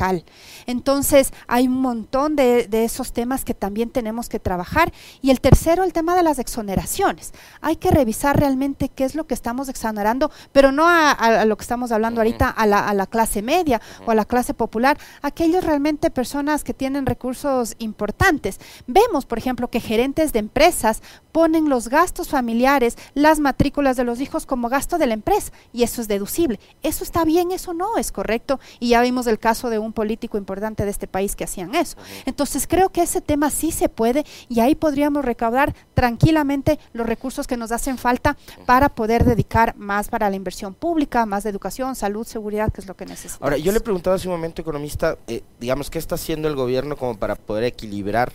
entonces, 0.67 1.33
hay 1.47 1.69
un 1.69 1.81
montón 1.81 2.37
de, 2.37 2.69
esos 2.71 3.13
temas 3.13 3.45
que 3.45 3.55
también 3.55 3.91
tenemos 3.91 4.29
que 4.29 4.39
trabajar. 4.39 4.93
Y 5.23 5.31
el 5.31 5.41
tercero, 5.41 5.85
el 5.85 5.93
tema 5.93 6.15
de 6.15 6.23
las 6.23 6.39
exoneraciones. 6.39 7.33
Hay 7.61 7.77
que 7.77 7.91
revisar 7.91 8.39
realmente 8.39 8.89
qué 8.89 9.05
es 9.05 9.15
lo 9.15 9.27
que 9.27 9.35
estamos 9.35 9.69
exonerando, 9.69 10.31
pero 10.53 10.73
no 10.73 10.87
a, 10.87 11.45
lo 11.45 11.57
que 11.57 11.63
estamos 11.63 11.93
hablando 11.93 12.21
ahorita, 12.21 12.49
a 12.49 12.67
la, 12.67 12.87
a 12.87 12.95
la, 12.95 13.07
clase 13.07 13.41
media 13.41 13.81
o 14.05 14.11
a 14.11 14.15
la 14.15 14.25
clase 14.25 14.53
popular, 14.53 14.99
aquellos 15.23 15.65
realmente 15.65 16.11
personas 16.11 16.65
que 16.65 16.75
tienen 16.75 17.07
recursos 17.07 17.75
importantes. 17.79 18.61
Vemos, 18.87 19.27
por 19.27 19.39
ejemplo, 19.39 19.69
que 19.69 19.81
gerentes 19.81 20.33
de 20.33 20.41
empresas 20.41 21.03
ponen 21.33 21.69
los 21.69 21.89
gastos 21.89 22.29
familiares, 22.29 22.97
las 23.15 23.41
matrículas 23.41 23.97
de 23.97 24.05
los 24.05 24.21
hijos 24.21 24.47
como 24.47 24.69
gasto 24.69 24.99
de 24.99 25.07
la 25.07 25.15
empresa 25.15 25.53
y 25.73 25.83
eso 25.83 26.01
es 26.01 26.09
deducible. 26.09 26.59
Eso 26.83 27.05
está 27.05 27.25
bien, 27.25 27.53
eso 27.53 27.75
no 27.75 27.97
es 27.99 28.11
correcto. 28.11 28.59
Y 28.81 28.91
ya 28.91 29.03
vimos 29.03 29.27
el 29.27 29.39
caso 29.39 29.71
de 29.71 29.76
un 29.79 29.93
político 29.93 30.39
importante 30.39 30.85
de 30.85 30.91
este 30.91 31.07
país 31.07 31.37
que 31.37 31.45
hacían 31.45 31.75
eso. 31.75 31.97
Entonces 32.25 32.67
creo 32.67 32.89
que 32.89 33.03
ese 33.03 33.21
tema 33.21 33.51
sí 33.51 33.73
se 33.73 33.89
puede 33.89 34.25
y 34.49 34.61
ahí 34.61 34.75
podríamos 34.75 35.25
recaudar 35.25 35.75
tranquilamente 35.95 36.79
los 36.93 37.07
recursos 37.07 37.47
que 37.47 37.57
nos 37.57 37.73
hacen 37.73 37.99
falta 37.99 38.37
para 38.65 38.89
poder 38.89 39.25
dedicar 39.25 39.77
más 39.77 40.09
para 40.09 40.31
la 40.31 40.37
inversión 40.37 40.75
pública, 40.75 41.27
más 41.27 41.45
de 41.45 41.51
educación, 41.51 41.95
salud, 41.95 42.27
seguridad, 42.27 42.73
que 42.73 42.81
es 42.81 42.87
lo 42.87 42.97
que 42.97 43.07
necesitamos. 43.07 43.43
Ahora, 43.43 43.57
yo 43.57 43.73
le 43.73 43.81
preguntaba 43.81 44.17
hace 44.17 44.29
un 44.29 44.35
momento, 44.35 44.63
economista, 44.63 45.17
eh, 45.27 45.43
digamos, 45.61 45.91
¿qué 45.91 45.99
está 45.99 46.15
haciendo 46.15 46.49
el 46.49 46.57
gobierno 46.57 46.97
como 46.97 47.17
para 47.17 47.37
poder 47.37 47.65
equilibrar 47.65 48.33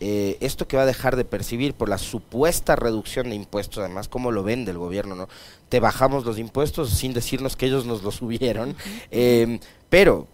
eh, 0.00 0.36
esto 0.40 0.66
que 0.66 0.76
va 0.76 0.82
a 0.82 0.86
dejar 0.86 1.14
de 1.16 1.24
percibir 1.24 1.72
por 1.72 1.88
la 1.88 1.98
supuesta 1.98 2.74
reducción 2.74 3.30
de 3.30 3.36
impuestos, 3.36 3.78
además, 3.78 4.08
como 4.08 4.32
lo 4.32 4.42
vende 4.42 4.72
el 4.72 4.78
gobierno, 4.78 5.14
¿no? 5.14 5.28
Te 5.68 5.78
bajamos 5.78 6.24
los 6.24 6.38
impuestos 6.38 6.90
sin 6.90 7.14
decirnos 7.14 7.56
que 7.56 7.66
ellos 7.66 7.86
nos 7.86 8.02
los 8.02 8.16
subieron, 8.16 8.76
eh, 9.10 9.60
pero 9.88 10.26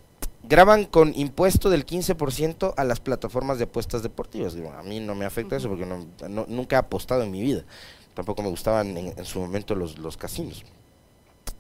graban 0.51 0.85
con 0.85 1.15
impuesto 1.15 1.71
del 1.71 1.87
15% 1.87 2.75
a 2.77 2.85
las 2.85 2.99
plataformas 2.99 3.59
de 3.59 3.65
apuestas 3.65 4.03
deportivas. 4.03 4.57
a 4.77 4.83
mí 4.83 4.99
no 4.99 5.15
me 5.15 5.25
afecta 5.25 5.57
eso 5.57 5.69
porque 5.69 5.87
no, 5.87 6.45
nunca 6.49 6.75
he 6.75 6.79
apostado 6.81 7.23
en 7.23 7.31
mi 7.31 7.41
vida. 7.41 7.65
Tampoco 8.15 8.43
me 8.43 8.49
gustaban 8.49 8.97
en, 8.97 9.25
su 9.25 9.39
momento 9.39 9.77
los, 9.77 9.99
los 9.99 10.17
casinos. 10.17 10.65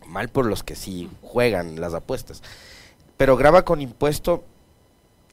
Mal 0.08 0.28
por 0.28 0.44
los 0.44 0.64
que 0.64 0.74
sí 0.74 1.08
juegan 1.22 1.80
las 1.80 1.94
apuestas. 1.94 2.42
Pero 3.16 3.36
graba 3.36 3.64
con 3.64 3.80
impuesto 3.80 4.42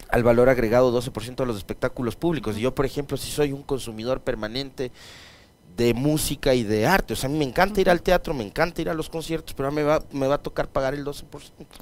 al 0.10 0.24
valor 0.24 0.50
agregado 0.50 0.96
12% 0.96 1.38
de 1.38 1.46
los 1.48 1.58
espectáculos 1.58 2.16
públicos. 2.16 2.58
Y 2.58 2.62
yo, 2.62 2.76
por 2.76 2.86
ejemplo, 2.86 3.18
si 3.18 3.32
soy 3.32 3.54
un 3.54 3.64
consumidor 3.64 4.22
permanente 4.22 4.92
de 5.78 5.94
música 5.94 6.56
y 6.56 6.64
de 6.64 6.88
arte. 6.88 7.14
O 7.14 7.16
sea, 7.16 7.30
a 7.30 7.32
mí 7.32 7.38
me 7.38 7.46
encanta 7.46 7.80
ir 7.80 7.90
al 7.90 8.02
teatro, 8.02 8.34
me 8.34 8.44
encanta 8.44 8.82
ir 8.82 8.90
a 8.90 8.96
los 8.96 9.10
conciertos, 9.10 9.54
pero 9.56 9.72
me 9.72 9.84
va, 9.84 10.04
me 10.12 10.28
va 10.28 10.36
a 10.36 10.38
tocar 10.40 10.68
pagar 10.68 10.96
el 10.96 11.06
12%. 11.06 11.24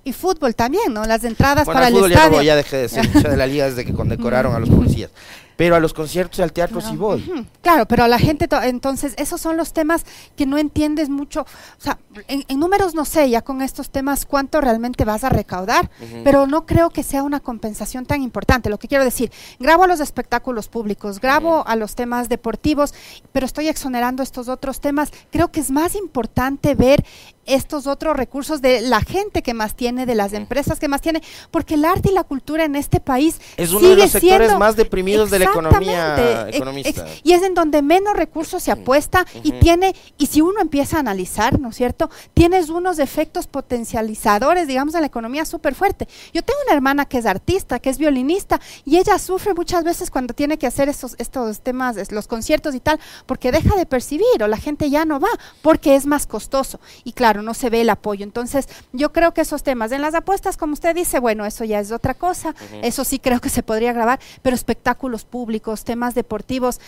Y 0.03 0.11
fútbol 0.11 0.53
también, 0.53 0.93
¿no? 0.93 1.05
Las 1.05 1.23
entradas 1.23 1.65
para 1.65 1.87
el, 1.87 1.95
estadio. 1.95 2.41
Ya, 2.41 2.43
ya 2.43 2.55
dejé 2.57 2.77
de 2.77 2.89
ser 2.89 3.05
hincha 3.05 3.29
de 3.29 3.37
la 3.37 3.47
liga 3.47 3.65
desde 3.65 3.85
que 3.85 3.93
condecoraron 3.93 4.53
a 4.53 4.59
los 4.59 4.69
policías. 4.69 5.11
pero 5.55 5.75
a 5.75 5.79
los 5.79 5.93
conciertos 5.93 6.39
y 6.39 6.41
al 6.41 6.53
teatro 6.53 6.81
sí 6.81 6.95
voy. 6.95 7.47
Claro, 7.62 7.85
pero 7.88 8.03
a 8.03 8.07
la 8.07 8.19
gente, 8.19 8.47
entonces, 8.63 9.13
esos 9.17 9.41
son 9.41 9.57
los 9.57 9.74
temas 9.74 10.05
que 10.35 10.45
no 10.45 10.57
entiendes 10.57 11.09
mucho. 11.09 11.41
O 11.41 11.81
sea, 11.81 11.97
en, 12.27 12.43
números 12.59 12.93
no 12.93 13.05
sé 13.05 13.29
ya 13.29 13.41
con 13.41 13.62
estos 13.62 13.89
temas 13.89 14.25
cuánto 14.25 14.62
realmente 14.62 15.05
vas 15.05 15.24
a 15.24 15.29
recaudar, 15.29 15.89
pero 16.24 16.47
no 16.47 16.65
creo 16.65 16.89
que 16.89 17.03
sea 17.03 17.24
una 17.24 17.39
compensación 17.39 18.05
tan 18.05 18.21
importante. 18.21 18.69
Lo 18.69 18.77
que 18.77 18.88
quiero 18.88 19.03
decir, 19.03 19.31
grabo 19.59 19.83
a 19.83 19.88
los 19.88 20.00
espectáculos 20.00 20.67
públicos, 20.67 21.19
grabo 21.19 21.65
a 21.67 21.75
los 21.75 21.95
temas 21.95 22.29
deportivos, 22.29 22.93
pero 23.31 23.45
estoy 23.45 23.67
exonerando 23.67 24.24
estos 24.24 24.47
otros 24.47 24.79
temas. 24.79 25.12
Creo 25.31 25.51
que 25.51 25.59
es 25.59 25.71
más 25.71 25.95
importante 25.95 26.75
ver 26.75 27.05
estos 27.45 27.87
otros 27.87 28.15
recursos 28.15 28.61
de 28.61 28.81
la 28.81 29.01
gente 29.01 29.41
que 29.41 29.53
más 29.53 29.75
tiene, 29.75 30.05
de 30.05 30.15
las 30.15 30.33
empresas 30.33 30.79
que 30.79 30.87
más 30.87 31.01
tiene, 31.01 31.21
porque 31.51 31.75
el 31.75 31.85
arte 31.85 32.09
y 32.09 32.13
la 32.13 32.23
cultura 32.23 32.65
en 32.65 32.75
este 32.75 32.99
país 32.99 33.39
es 33.57 33.71
uno 33.71 33.89
de 33.89 33.95
los 33.95 34.11
sectores 34.11 34.57
más 34.57 34.75
deprimidos 34.75 35.31
de 35.31 35.39
la 35.39 35.45
economía 35.45 36.47
economista. 36.49 37.05
y 37.23 37.33
es 37.33 37.43
en 37.43 37.53
donde 37.53 37.81
menos 37.81 38.15
recursos 38.15 38.63
se 38.63 38.71
apuesta 38.71 39.25
y 39.43 39.51
tiene, 39.53 39.95
y 40.17 40.27
si 40.27 40.41
uno 40.41 40.61
empieza 40.61 40.97
a 40.97 40.99
analizar, 41.01 41.59
¿no 41.59 41.69
es 41.69 41.75
cierto? 41.75 42.09
Tienes 42.33 42.69
unos 42.69 42.99
efectos 42.99 43.47
potencializadores, 43.47 44.67
digamos, 44.67 44.95
en 44.95 45.01
la 45.01 45.07
economía 45.07 45.45
súper 45.45 45.75
fuerte. 45.75 46.07
Yo 46.33 46.41
tengo 46.41 46.59
una 46.65 46.75
hermana 46.75 47.05
que 47.05 47.17
es 47.17 47.25
artista, 47.25 47.79
que 47.79 47.89
es 47.89 47.97
violinista, 47.97 48.59
y 48.85 48.97
ella 48.97 49.19
sufre 49.19 49.53
muchas 49.53 49.83
veces 49.83 50.09
cuando 50.09 50.33
tiene 50.33 50.57
que 50.57 50.67
hacer 50.67 50.89
estos, 50.89 51.15
estos 51.17 51.61
temas, 51.61 52.11
los 52.11 52.27
conciertos 52.27 52.75
y 52.75 52.79
tal, 52.79 52.99
porque 53.25 53.51
deja 53.51 53.75
de 53.75 53.85
percibir 53.85 54.41
o 54.41 54.47
la 54.47 54.57
gente 54.57 54.89
ya 54.89 55.05
no 55.05 55.19
va, 55.19 55.29
porque 55.61 55.95
es 55.95 56.05
más 56.05 56.27
costoso. 56.27 56.79
Y 57.03 57.13
claro, 57.13 57.34
no 57.41 57.53
se 57.53 57.69
ve 57.69 57.81
el 57.81 57.89
apoyo. 57.89 58.23
Entonces, 58.23 58.67
yo 58.93 59.11
creo 59.11 59.33
que 59.33 59.41
esos 59.41 59.63
temas 59.63 59.91
en 59.91 60.01
las 60.01 60.13
apuestas, 60.13 60.57
como 60.57 60.73
usted 60.73 60.95
dice, 60.95 61.19
bueno, 61.19 61.45
eso 61.45 61.63
ya 61.63 61.79
es 61.79 61.91
otra 61.91 62.13
cosa, 62.13 62.55
eso 62.81 63.03
sí 63.03 63.19
creo 63.19 63.39
que 63.39 63.49
se 63.49 63.63
podría 63.63 63.93
grabar, 63.93 64.19
pero 64.41 64.55
espectáculos 64.55 65.25
públicos, 65.25 65.83
temas 65.83 66.15
deportivos, 66.15 66.79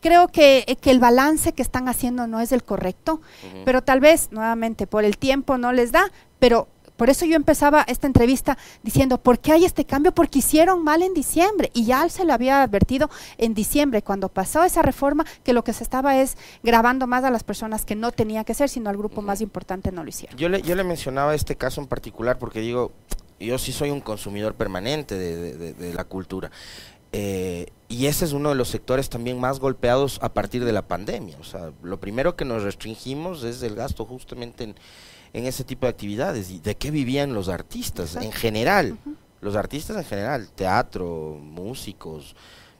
creo 0.00 0.28
que, 0.28 0.64
eh, 0.66 0.76
que, 0.76 0.90
el 0.90 1.00
balance 1.00 1.52
que 1.52 1.62
están 1.62 1.88
haciendo 1.88 2.26
no 2.26 2.40
es 2.40 2.52
el 2.52 2.62
correcto, 2.62 3.20
pero 3.64 3.82
tal 3.82 4.00
vez, 4.00 4.28
nuevamente, 4.32 4.86
por 4.86 5.04
el 5.04 5.16
tiempo 5.16 5.58
no 5.58 5.72
les 5.72 5.92
da, 5.92 6.10
pero 6.38 6.68
por 6.96 7.10
eso 7.10 7.26
yo 7.26 7.36
empezaba 7.36 7.82
esta 7.88 8.06
entrevista 8.06 8.56
diciendo, 8.82 9.18
¿por 9.18 9.38
qué 9.38 9.52
hay 9.52 9.64
este 9.64 9.84
cambio? 9.84 10.12
Porque 10.12 10.38
hicieron 10.38 10.84
mal 10.84 11.02
en 11.02 11.14
diciembre 11.14 11.70
y 11.74 11.84
ya 11.84 12.08
se 12.08 12.24
lo 12.24 12.32
había 12.32 12.62
advertido 12.62 13.10
en 13.38 13.54
diciembre 13.54 14.02
cuando 14.02 14.28
pasó 14.28 14.64
esa 14.64 14.82
reforma 14.82 15.24
que 15.42 15.52
lo 15.52 15.64
que 15.64 15.72
se 15.72 15.82
estaba 15.82 16.20
es 16.20 16.36
grabando 16.62 17.06
más 17.06 17.24
a 17.24 17.30
las 17.30 17.42
personas 17.44 17.84
que 17.84 17.94
no 17.94 18.12
tenía 18.12 18.44
que 18.44 18.54
ser, 18.54 18.68
sino 18.68 18.90
al 18.90 18.96
grupo 18.96 19.22
más 19.22 19.40
importante 19.40 19.90
no 19.92 20.02
lo 20.02 20.08
hicieron. 20.08 20.36
Yo 20.38 20.48
le, 20.48 20.62
yo 20.62 20.74
le 20.74 20.84
mencionaba 20.84 21.34
este 21.34 21.56
caso 21.56 21.80
en 21.80 21.86
particular 21.86 22.38
porque 22.38 22.60
digo, 22.60 22.92
yo 23.40 23.58
sí 23.58 23.72
soy 23.72 23.90
un 23.90 24.00
consumidor 24.00 24.54
permanente 24.54 25.16
de, 25.16 25.94
la 25.94 26.04
cultura. 26.04 26.50
Eh, 27.12 27.66
y 27.88 28.06
ese 28.06 28.24
es 28.24 28.32
uno 28.32 28.48
de 28.48 28.54
los 28.56 28.68
sectores 28.68 29.08
también 29.08 29.38
más 29.38 29.60
golpeados 29.60 30.18
a 30.20 30.32
partir 30.32 30.64
de 30.64 30.72
la 30.72 30.82
pandemia. 30.82 31.36
O 31.40 31.44
sea, 31.44 31.70
lo 31.82 32.00
primero 32.00 32.34
que 32.34 32.44
nos 32.44 32.62
restringimos 32.62 33.44
es 33.44 33.62
el 33.62 33.76
gasto 33.76 34.04
justamente 34.04 34.64
en 34.64 34.74
en 35.34 35.46
ese 35.46 35.64
tipo 35.64 35.84
de 35.84 35.90
actividades 35.90 36.50
y 36.50 36.60
de 36.60 36.76
qué 36.76 36.90
vivían 36.90 37.34
los 37.34 37.48
artistas 37.48 38.16
en 38.16 38.32
general, 38.32 38.96
los 39.40 39.56
artistas 39.56 39.96
en 39.96 40.04
general, 40.04 40.48
teatro, 40.54 41.38
músicos, 41.42 42.34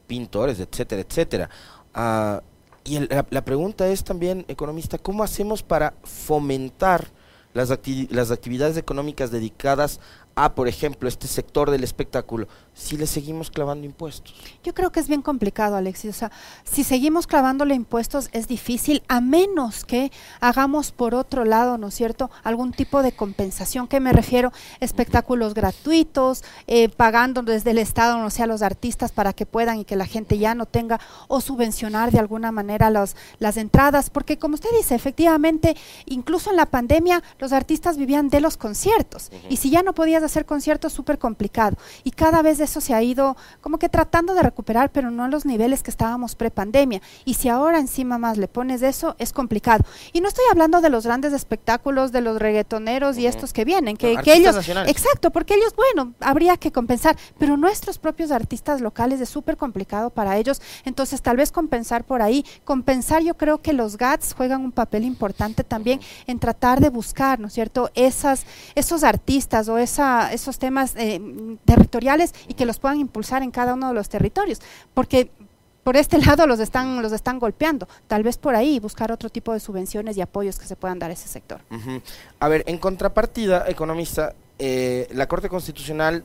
pintores, 0.06 0.60
etcétera, 0.60 1.02
etcétera. 1.02 1.50
Ah, 1.92 2.42
y 2.84 3.00
la, 3.00 3.26
la, 3.28 3.44
pregunta 3.44 3.88
es 3.88 4.04
también, 4.04 4.44
economista, 4.46 4.98
¿cómo 4.98 5.24
hacemos 5.24 5.62
para 5.62 5.94
fomentar 6.04 7.08
las, 7.54 7.70
las 8.10 8.30
actividades 8.30 8.76
económicas 8.76 9.30
dedicadas 9.30 10.00
a, 10.34 10.54
por 10.54 10.68
ejemplo, 10.68 11.08
este 11.08 11.26
sector 11.26 11.70
del 11.70 11.84
espectáculo, 11.84 12.48
si 12.74 12.96
le 12.96 13.06
seguimos 13.06 13.50
clavando 13.50 13.86
impuestos? 13.86 14.34
Yo 14.62 14.74
creo 14.74 14.90
que 14.90 15.00
es 15.00 15.08
bien 15.08 15.22
complicado, 15.22 15.76
Alexis. 15.76 16.10
O 16.10 16.18
sea, 16.18 16.32
si 16.64 16.84
seguimos 16.84 17.26
clavándole 17.26 17.74
impuestos 17.74 18.28
es 18.32 18.48
difícil, 18.48 19.02
a 19.08 19.20
menos 19.20 19.84
que 19.84 20.10
hagamos 20.40 20.92
por 20.92 21.14
otro 21.14 21.44
lado, 21.44 21.78
¿no 21.78 21.88
es 21.88 21.94
cierto?, 21.94 22.30
algún 22.42 22.72
tipo 22.72 23.02
de 23.02 23.12
compensación. 23.12 23.86
¿Qué 23.88 24.00
me 24.00 24.12
refiero? 24.12 24.52
Espectáculos 24.80 25.54
gratuitos, 25.54 26.42
eh, 26.66 26.88
pagando 26.88 27.42
desde 27.42 27.70
el 27.70 27.78
Estado, 27.78 28.18
no 28.18 28.30
sea, 28.30 28.46
los 28.46 28.62
artistas 28.62 29.12
para 29.12 29.32
que 29.32 29.46
puedan 29.46 29.78
y 29.78 29.84
que 29.84 29.96
la 29.96 30.06
gente 30.06 30.38
ya 30.38 30.54
no 30.54 30.66
tenga, 30.66 31.00
o 31.28 31.40
subvencionar 31.40 32.10
de 32.10 32.18
alguna 32.18 32.52
manera 32.52 32.90
los, 32.90 33.16
las 33.38 33.56
entradas, 33.56 34.10
porque 34.10 34.38
como 34.38 34.54
usted 34.54 34.70
dice, 34.76 34.94
efectivamente, 34.94 35.76
incluso 36.06 36.50
en 36.50 36.56
la 36.56 36.66
pandemia, 36.66 37.22
los 37.38 37.52
artistas 37.52 37.96
vivían 37.96 38.28
de 38.28 38.40
los 38.40 38.56
conciertos. 38.56 39.30
Y 39.48 39.56
si 39.56 39.70
ya 39.70 39.82
no 39.82 39.94
podías 39.94 40.22
hacer 40.22 40.46
conciertos, 40.46 40.92
súper 40.92 41.18
complicado. 41.18 41.76
Y 42.02 42.10
cada 42.10 42.42
vez 42.42 42.60
eso 42.64 42.80
se 42.80 42.94
ha 42.94 43.02
ido 43.02 43.36
como 43.60 43.78
que 43.78 43.88
tratando 43.88 44.34
de 44.34 44.42
recuperar, 44.42 44.90
pero 44.90 45.10
no 45.10 45.24
a 45.24 45.28
los 45.28 45.46
niveles 45.46 45.82
que 45.82 45.90
estábamos 45.90 46.34
pre-pandemia. 46.34 47.00
Y 47.24 47.34
si 47.34 47.48
ahora 47.48 47.78
encima 47.78 48.18
más 48.18 48.36
le 48.36 48.48
pones 48.48 48.82
eso, 48.82 49.14
es 49.18 49.32
complicado. 49.32 49.84
Y 50.12 50.20
no 50.20 50.28
estoy 50.28 50.44
hablando 50.50 50.80
de 50.80 50.90
los 50.90 51.04
grandes 51.04 51.32
espectáculos, 51.32 52.12
de 52.12 52.20
los 52.20 52.38
reggaetoneros 52.38 53.18
y 53.18 53.26
estos 53.26 53.52
que 53.52 53.64
vienen, 53.64 53.96
que, 53.96 54.16
ellos... 54.26 54.56
Exacto, 54.86 55.30
porque 55.30 55.54
ellos, 55.54 55.74
bueno, 55.76 56.14
habría 56.20 56.56
que 56.56 56.72
compensar, 56.72 57.16
pero 57.38 57.56
nuestros 57.56 57.98
propios 57.98 58.30
artistas 58.30 58.80
locales 58.80 59.20
es 59.20 59.28
súper 59.28 59.56
complicado 59.56 60.10
para 60.10 60.36
ellos. 60.38 60.60
Entonces, 60.84 61.22
tal 61.22 61.36
vez 61.36 61.52
compensar 61.52 62.04
por 62.04 62.22
ahí. 62.22 62.44
Compensar, 62.64 63.22
yo 63.22 63.36
creo 63.36 63.60
que 63.62 63.72
los 63.72 63.96
GATS 63.96 64.34
juegan 64.34 64.62
un 64.62 64.72
papel 64.72 65.04
importante 65.04 65.64
también 65.64 66.00
en 66.26 66.38
tratar 66.38 66.80
de 66.80 66.88
buscar, 66.88 67.38
¿no 67.40 67.48
es 67.48 67.52
cierto?, 67.52 67.90
Esas, 67.94 68.44
esos 68.74 69.04
artistas 69.04 69.68
o 69.68 69.78
esa, 69.78 70.32
esos 70.32 70.58
temas 70.58 70.94
eh, 70.96 71.20
territoriales 71.64 72.34
y 72.48 72.53
que 72.54 72.66
los 72.66 72.78
puedan 72.78 72.98
impulsar 72.98 73.42
en 73.42 73.50
cada 73.50 73.74
uno 73.74 73.88
de 73.88 73.94
los 73.94 74.08
territorios, 74.08 74.60
porque 74.94 75.30
por 75.82 75.96
este 75.96 76.18
lado 76.24 76.46
los 76.46 76.60
están 76.60 77.02
los 77.02 77.12
están 77.12 77.38
golpeando. 77.38 77.86
Tal 78.06 78.22
vez 78.22 78.38
por 78.38 78.54
ahí 78.56 78.80
buscar 78.80 79.12
otro 79.12 79.28
tipo 79.28 79.52
de 79.52 79.60
subvenciones 79.60 80.16
y 80.16 80.20
apoyos 80.20 80.58
que 80.58 80.66
se 80.66 80.76
puedan 80.76 80.98
dar 80.98 81.10
a 81.10 81.14
ese 81.14 81.28
sector. 81.28 81.60
A 82.40 82.48
ver, 82.48 82.64
en 82.66 82.78
contrapartida, 82.78 83.64
economista, 83.68 84.34
eh, 84.58 85.08
la 85.12 85.28
Corte 85.28 85.48
Constitucional 85.48 86.24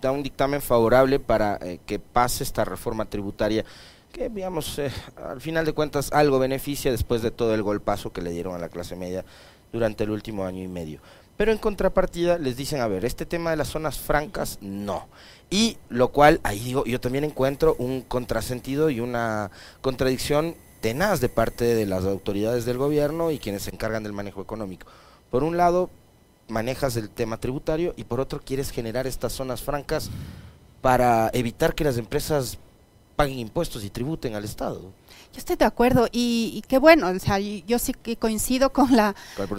da 0.00 0.12
un 0.12 0.22
dictamen 0.22 0.62
favorable 0.62 1.20
para 1.20 1.58
eh, 1.60 1.80
que 1.86 1.98
pase 1.98 2.44
esta 2.44 2.64
reforma 2.64 3.06
tributaria 3.06 3.64
que, 4.12 4.28
digamos, 4.30 4.78
eh, 4.78 4.90
al 5.22 5.40
final 5.40 5.66
de 5.66 5.72
cuentas 5.72 6.10
algo 6.12 6.38
beneficia 6.38 6.90
después 6.90 7.22
de 7.22 7.30
todo 7.30 7.54
el 7.54 7.62
golpazo 7.62 8.12
que 8.12 8.22
le 8.22 8.30
dieron 8.30 8.54
a 8.54 8.58
la 8.58 8.68
clase 8.68 8.96
media 8.96 9.24
durante 9.72 10.04
el 10.04 10.10
último 10.10 10.44
año 10.44 10.62
y 10.62 10.68
medio. 10.68 11.00
Pero 11.36 11.52
en 11.52 11.58
contrapartida 11.58 12.38
les 12.38 12.56
dicen, 12.56 12.80
a 12.80 12.88
ver, 12.88 13.04
este 13.04 13.26
tema 13.26 13.50
de 13.50 13.56
las 13.56 13.68
zonas 13.68 13.98
francas, 13.98 14.58
no. 14.62 15.06
Y 15.50 15.78
lo 15.88 16.08
cual, 16.08 16.40
ahí 16.42 16.58
digo, 16.58 16.84
yo 16.84 17.00
también 17.00 17.24
encuentro 17.24 17.76
un 17.78 18.02
contrasentido 18.02 18.90
y 18.90 19.00
una 19.00 19.50
contradicción 19.80 20.56
tenaz 20.80 21.20
de 21.20 21.28
parte 21.28 21.64
de 21.64 21.86
las 21.86 22.04
autoridades 22.04 22.64
del 22.64 22.78
gobierno 22.78 23.30
y 23.30 23.38
quienes 23.38 23.62
se 23.62 23.70
encargan 23.70 24.02
del 24.02 24.12
manejo 24.12 24.42
económico. 24.42 24.86
Por 25.30 25.44
un 25.44 25.56
lado, 25.56 25.90
manejas 26.48 26.96
el 26.96 27.10
tema 27.10 27.38
tributario 27.38 27.94
y 27.96 28.04
por 28.04 28.20
otro 28.20 28.40
quieres 28.40 28.70
generar 28.70 29.06
estas 29.06 29.32
zonas 29.32 29.62
francas 29.62 30.10
para 30.80 31.30
evitar 31.32 31.74
que 31.74 31.84
las 31.84 31.98
empresas 31.98 32.58
paguen 33.16 33.38
impuestos 33.38 33.82
y 33.82 33.90
tributen 33.90 34.34
al 34.34 34.44
Estado. 34.44 34.92
Yo 35.32 35.38
estoy 35.38 35.56
de 35.56 35.64
acuerdo 35.64 36.08
y, 36.12 36.62
qué 36.68 36.78
bueno, 36.78 37.08
o 37.08 37.18
sea, 37.18 37.38
yo 37.38 37.78
sí 37.78 37.92
que 37.92 38.16
coincido 38.16 38.72
con 38.72 38.94
la 38.94 39.14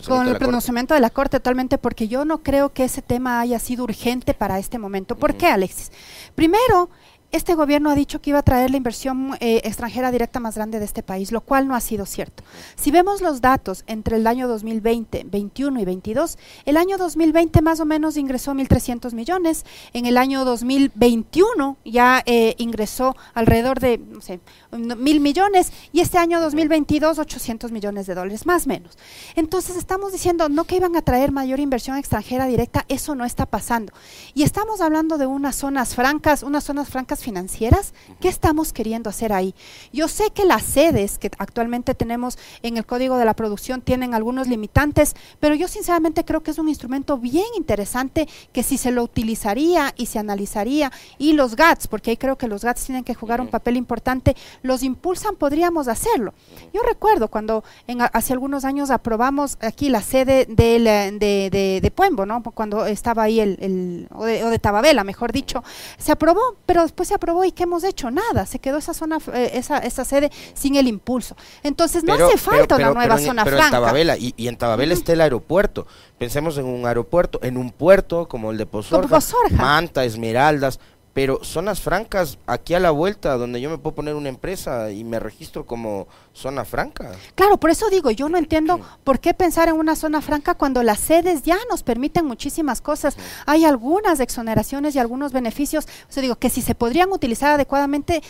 con 0.07 0.27
el 0.27 0.37
pronunciamiento 0.37 0.93
de 0.93 0.99
la 0.99 1.09
Corte 1.09 1.39
totalmente 1.39 1.77
porque 1.77 2.07
yo 2.07 2.25
no 2.25 2.41
creo 2.41 2.71
que 2.71 2.85
ese 2.85 3.01
tema 3.01 3.39
haya 3.39 3.59
sido 3.59 3.83
urgente 3.83 4.33
para 4.33 4.59
este 4.59 4.79
momento. 4.79 5.15
¿Por 5.15 5.35
qué, 5.35 5.47
Alexis? 5.47 5.91
Primero, 6.35 6.89
este 7.31 7.55
gobierno 7.55 7.89
ha 7.89 7.95
dicho 7.95 8.21
que 8.21 8.29
iba 8.29 8.39
a 8.39 8.43
traer 8.43 8.71
la 8.71 8.77
inversión 8.77 9.35
eh, 9.39 9.61
extranjera 9.65 10.11
directa 10.11 10.39
más 10.39 10.55
grande 10.55 10.79
de 10.79 10.85
este 10.85 11.03
país, 11.03 11.31
lo 11.31 11.41
cual 11.41 11.67
no 11.67 11.75
ha 11.75 11.81
sido 11.81 12.05
cierto. 12.05 12.43
Si 12.75 12.89
vemos 12.89 13.21
los 13.21 13.41
datos 13.41 13.83
entre 13.87 14.15
el 14.15 14.27
año 14.27 14.47
2020, 14.47 15.25
21 15.25 15.81
y 15.81 15.85
22, 15.85 16.37
el 16.65 16.77
año 16.77 16.97
2020 16.97 17.61
más 17.61 17.79
o 17.81 17.85
menos 17.85 18.15
ingresó 18.15 18.53
1.300 18.53 19.13
millones, 19.13 19.65
en 19.93 20.05
el 20.05 20.17
año 20.17 20.45
2021 20.45 21.77
ya 21.83 22.23
eh, 22.25 22.55
ingresó 22.57 23.15
alrededor 23.33 23.79
de, 23.79 23.97
no 23.97 24.21
sé, 24.21 24.39
mil 24.71 25.19
millones 25.19 25.73
y 25.91 25.99
este 25.99 26.17
año 26.17 26.39
2022 26.39 27.19
800 27.19 27.71
millones 27.71 28.07
de 28.07 28.15
dólares, 28.15 28.45
más 28.45 28.65
o 28.65 28.69
menos. 28.69 28.97
Entonces 29.35 29.75
estamos 29.75 30.13
diciendo 30.13 30.47
no 30.49 30.63
que 30.63 30.77
iban 30.77 30.95
a 30.95 31.01
traer 31.01 31.31
mayor 31.31 31.59
inversión 31.59 31.97
extranjera 31.97 32.45
directa, 32.45 32.85
eso 32.87 33.15
no 33.15 33.25
está 33.25 33.45
pasando. 33.45 33.91
Y 34.33 34.43
estamos 34.43 34.79
hablando 34.79 35.17
de 35.17 35.25
unas 35.25 35.55
zonas 35.57 35.93
francas, 35.93 36.43
unas 36.43 36.63
zonas 36.63 36.89
francas 36.89 37.16
financieras, 37.23 37.93
¿qué 38.19 38.27
estamos 38.27 38.73
queriendo 38.73 39.09
hacer 39.09 39.33
ahí? 39.33 39.53
Yo 39.93 40.07
sé 40.07 40.31
que 40.31 40.45
las 40.45 40.63
sedes 40.63 41.17
que 41.17 41.31
actualmente 41.37 41.95
tenemos 41.95 42.37
en 42.63 42.77
el 42.77 42.85
Código 42.85 43.17
de 43.17 43.25
la 43.25 43.35
Producción 43.35 43.81
tienen 43.81 44.13
algunos 44.13 44.47
limitantes, 44.47 45.15
pero 45.39 45.55
yo 45.55 45.67
sinceramente 45.67 46.25
creo 46.25 46.41
que 46.41 46.51
es 46.51 46.57
un 46.57 46.69
instrumento 46.69 47.17
bien 47.17 47.45
interesante 47.55 48.27
que 48.51 48.63
si 48.63 48.77
se 48.77 48.91
lo 48.91 49.03
utilizaría 49.03 49.93
y 49.97 50.07
se 50.07 50.19
analizaría 50.19 50.91
y 51.17 51.33
los 51.33 51.55
GATS, 51.55 51.87
porque 51.87 52.11
ahí 52.11 52.17
creo 52.17 52.37
que 52.37 52.47
los 52.47 52.63
GATS 52.63 52.85
tienen 52.85 53.03
que 53.03 53.13
jugar 53.13 53.41
un 53.41 53.47
papel 53.47 53.77
importante, 53.77 54.35
los 54.61 54.83
impulsan, 54.83 55.35
podríamos 55.35 55.87
hacerlo. 55.87 56.33
Yo 56.73 56.81
recuerdo 56.83 57.29
cuando 57.29 57.63
en, 57.87 58.01
hace 58.01 58.33
algunos 58.33 58.65
años 58.65 58.89
aprobamos 58.89 59.57
aquí 59.61 59.89
la 59.89 60.01
sede 60.01 60.45
del, 60.45 60.85
de, 60.85 61.49
de, 61.51 61.79
de 61.81 61.91
Puembo, 61.91 62.25
¿no? 62.25 62.41
cuando 62.43 62.85
estaba 62.85 63.23
ahí 63.23 63.39
el, 63.39 63.57
el 63.61 64.07
o, 64.13 64.25
de, 64.25 64.43
o 64.43 64.49
de 64.49 64.59
Tababela, 64.59 65.03
mejor 65.03 65.31
dicho, 65.31 65.63
se 65.97 66.11
aprobó, 66.11 66.55
pero 66.65 66.83
después 66.83 67.06
se 67.07 67.15
aprobó 67.15 67.43
y 67.43 67.51
¿qué 67.51 67.63
hemos 67.63 67.83
hecho? 67.83 68.11
Nada, 68.11 68.45
se 68.45 68.59
quedó 68.59 68.77
esa 68.77 68.93
zona, 68.93 69.17
eh, 69.33 69.51
esa, 69.53 69.79
esa 69.79 70.05
sede 70.05 70.31
sin 70.53 70.75
el 70.75 70.87
impulso. 70.87 71.35
Entonces 71.63 72.03
no 72.03 72.13
hace 72.13 72.37
falta 72.37 72.75
una 72.75 72.93
nueva 72.93 73.17
zona 73.17 73.43
pero 73.43 73.57
franca. 73.57 73.77
En 73.77 73.83
Tababela, 73.83 74.17
y, 74.17 74.33
y 74.37 74.47
en 74.47 74.57
Tababela 74.57 74.93
está 74.93 75.13
el 75.13 75.21
aeropuerto. 75.21 75.87
Pensemos 76.17 76.57
en 76.57 76.65
un 76.65 76.85
aeropuerto, 76.85 77.39
en 77.41 77.57
un 77.57 77.71
puerto 77.71 78.27
como 78.27 78.51
el 78.51 78.57
de 78.57 78.65
Pozorja, 78.65 79.19
Manta, 79.51 80.03
Esmeraldas, 80.03 80.79
pero 81.17 81.43
zonas 81.43 81.81
francas 81.81 82.37
aquí 82.45 82.75
a 82.75 82.79
la 82.79 82.91
vuelta 82.91 83.37
donde 83.37 83.59
yo 83.59 83.71
me 83.71 83.79
puedo 83.79 83.95
poner 83.95 84.13
una 84.13 84.29
empresa 84.29 84.91
y 84.91 85.03
me 85.03 85.19
registro 85.19 85.65
como 85.65 86.07
zona 86.31 86.63
franca. 86.63 87.11
Claro, 87.33 87.57
por 87.57 87.71
eso 87.71 87.89
digo, 87.89 88.11
yo 88.11 88.29
no 88.29 88.37
entiendo 88.37 88.79
por 89.03 89.19
qué 89.19 89.33
pensar 89.33 89.67
en 89.67 89.77
una 89.77 89.95
zona 89.95 90.21
franca 90.21 90.53
cuando 90.53 90.83
las 90.83 90.99
sedes 90.99 91.41
ya 91.41 91.57
nos 91.71 91.81
permiten 91.81 92.23
muchísimas 92.23 92.81
cosas. 92.81 93.17
Hay 93.47 93.65
algunas 93.65 94.19
exoneraciones 94.19 94.95
y 94.95 94.99
algunos 94.99 95.31
beneficios, 95.31 95.87
o 96.07 96.11
sea, 96.11 96.21
digo 96.21 96.35
que 96.35 96.51
si 96.51 96.61
se 96.61 96.75
podrían 96.75 97.11
utilizar 97.11 97.53
adecuadamente 97.53 98.21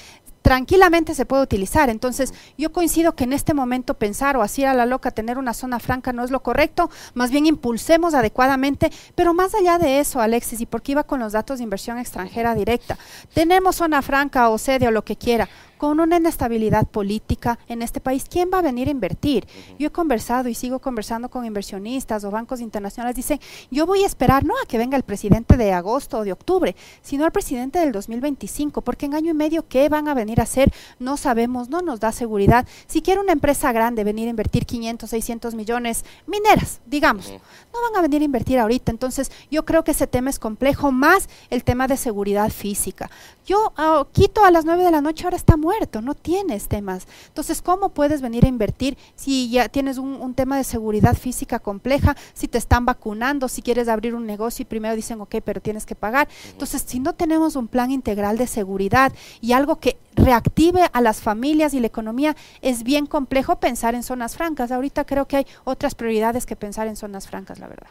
tranquilamente 0.47 1.13
se 1.13 1.25
puede 1.25 1.43
utilizar. 1.43 1.89
Entonces, 1.89 2.33
yo 2.57 2.71
coincido 2.71 3.15
que 3.15 3.25
en 3.25 3.33
este 3.33 3.53
momento 3.53 3.95
pensar 3.95 4.37
o 4.37 4.41
así 4.41 4.63
a 4.63 4.73
la 4.73 4.85
loca 4.85 5.11
tener 5.11 5.37
una 5.37 5.53
zona 5.53 5.77
franca 5.77 6.13
no 6.13 6.23
es 6.23 6.31
lo 6.31 6.41
correcto, 6.41 6.89
más 7.15 7.31
bien 7.31 7.45
impulsemos 7.45 8.13
adecuadamente, 8.13 8.89
pero 9.13 9.33
más 9.33 9.53
allá 9.53 9.77
de 9.77 9.99
eso, 9.99 10.21
Alexis, 10.21 10.61
y 10.61 10.65
porque 10.65 10.93
iba 10.93 11.03
con 11.03 11.19
los 11.19 11.33
datos 11.33 11.57
de 11.57 11.65
inversión 11.65 11.97
extranjera 11.97 12.55
directa, 12.55 12.97
tenemos 13.33 13.75
zona 13.75 14.01
franca 14.01 14.47
o 14.47 14.57
sede 14.57 14.87
o 14.87 14.91
lo 14.91 15.03
que 15.03 15.17
quiera, 15.17 15.49
con 15.77 15.99
una 15.99 16.17
inestabilidad 16.17 16.85
política 16.87 17.59
en 17.67 17.81
este 17.81 17.99
país, 17.99 18.25
¿quién 18.29 18.49
va 18.53 18.59
a 18.59 18.61
venir 18.61 18.87
a 18.87 18.91
invertir? 18.91 19.47
Yo 19.79 19.87
he 19.87 19.91
conversado 19.91 20.49
y 20.49 20.55
sigo 20.55 20.79
conversando 20.79 21.29
con 21.29 21.45
inversionistas 21.45 22.23
o 22.23 22.31
bancos 22.31 22.61
internacionales, 22.61 23.15
dicen, 23.15 23.39
yo 23.71 23.85
voy 23.85 24.03
a 24.03 24.07
esperar 24.07 24.45
no 24.45 24.53
a 24.61 24.65
que 24.67 24.77
venga 24.77 24.97
el 24.97 25.03
presidente 25.03 25.57
de 25.57 25.73
agosto 25.73 26.19
o 26.19 26.23
de 26.23 26.31
octubre, 26.31 26.75
sino 27.01 27.25
al 27.25 27.31
presidente 27.31 27.79
del 27.79 27.91
2025, 27.91 28.81
porque 28.81 29.05
en 29.05 29.13
año 29.13 29.31
y 29.31 29.35
medio, 29.35 29.67
¿qué 29.67 29.89
van 29.89 30.07
a 30.07 30.13
venir 30.13 30.39
a 30.39 30.43
hacer? 30.43 30.73
No 30.99 31.17
sabemos, 31.17 31.69
no 31.69 31.81
nos 31.81 31.99
da 31.99 32.11
seguridad. 32.11 32.67
Si 32.87 33.01
quiere 33.01 33.21
una 33.21 33.33
empresa 33.33 33.71
grande 33.71 34.03
venir 34.03 34.27
a 34.27 34.31
invertir 34.31 34.65
500, 34.65 35.09
600 35.09 35.55
millones, 35.55 36.05
mineras, 36.25 36.81
digamos, 36.85 37.29
no 37.29 37.81
van 37.81 37.95
a 37.97 38.01
venir 38.01 38.21
a 38.21 38.25
invertir 38.25 38.59
ahorita. 38.59 38.91
Entonces, 38.91 39.31
yo 39.51 39.65
creo 39.65 39.83
que 39.83 39.91
ese 39.91 40.07
tema 40.07 40.29
es 40.29 40.39
complejo, 40.39 40.91
más 40.91 41.29
el 41.49 41.63
tema 41.63 41.87
de 41.87 41.97
seguridad 41.97 42.49
física. 42.49 43.09
Yo 43.45 43.73
ah, 43.77 44.05
Quito 44.11 44.43
a 44.43 44.51
las 44.51 44.65
9 44.65 44.83
de 44.83 44.91
la 44.91 45.01
noche 45.01 45.23
ahora 45.23 45.37
está 45.37 45.57
muerto, 45.67 46.01
no 46.01 46.13
tienes 46.13 46.69
temas. 46.69 47.07
Entonces, 47.27 47.61
¿cómo 47.61 47.89
puedes 47.89 48.21
venir 48.21 48.45
a 48.45 48.47
invertir 48.47 48.97
si 49.17 49.49
ya 49.49 49.67
tienes 49.67 49.97
un, 49.97 50.33
tema 50.33 50.55
de 50.55 50.63
seguridad 50.63 51.15
física 51.15 51.59
compleja, 51.59 52.15
si 52.33 52.47
te 52.47 52.57
están 52.57 52.85
vacunando, 52.85 53.49
si 53.49 53.61
quieres 53.61 53.89
abrir 53.89 54.15
un 54.15 54.25
negocio 54.25 54.63
y 54.63 54.65
primero 54.65 54.95
dicen, 54.95 55.19
ok, 55.19 55.35
pero 55.43 55.59
tienes 55.59 55.85
que 55.85 55.95
pagar? 55.95 56.29
Entonces, 56.51 56.85
si 56.87 56.99
no 56.99 57.13
tenemos 57.13 57.57
un 57.57 57.67
plan 57.67 57.91
integral 57.91 58.37
de 58.37 58.47
seguridad 58.47 59.11
y 59.41 59.51
algo 59.51 59.77
que 59.77 59.97
reactive 60.15 60.89
a 60.93 61.01
las 61.01 61.19
familias 61.19 61.73
y 61.73 61.81
la 61.81 61.87
economía, 61.87 62.35
es 62.61 62.83
bien 62.83 63.05
complejo 63.05 63.59
pensar 63.59 63.93
en 63.93 64.03
zonas 64.03 64.37
francas. 64.37 64.71
Ahorita 64.71 65.05
creo 65.05 65.27
que 65.27 65.37
hay 65.37 65.47
otras 65.65 65.95
prioridades 65.95 66.45
que 66.45 66.55
pensar 66.55 66.87
en 66.87 66.95
zonas 66.95 67.27
francas, 67.27 67.59
la 67.59 67.67
verdad. 67.67 67.89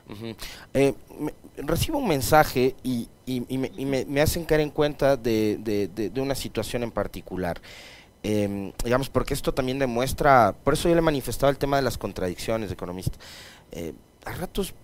Eh, 0.73 0.95
recibo 1.59 1.99
un 1.99 2.09
mensaje 2.09 2.75
y, 2.83 3.09
me, 3.27 4.21
hacen 4.21 4.45
caer 4.45 4.61
en 4.61 4.71
cuenta 4.71 5.17
de, 5.17 6.11
una 6.17 6.35
situación 6.35 6.83
en 6.83 6.91
particular. 6.91 7.61
Em, 8.23 8.73
digamos, 8.83 9.09
porque 9.09 9.35
esto 9.35 9.55
también 9.55 9.79
demuestra, 9.79 10.55
por 10.65 10.75
eso 10.75 10.89
yo 10.89 10.95
le 10.95 10.99
he 10.99 11.03
manifestado 11.03 11.51
el 11.51 11.59
tema 11.59 11.77
de 11.77 11.83
las 11.83 11.99
contradicciones, 11.99 12.73
economista. 12.73 13.19
Eh, 13.73 13.93
a 14.25 14.33
ratos 14.33 14.75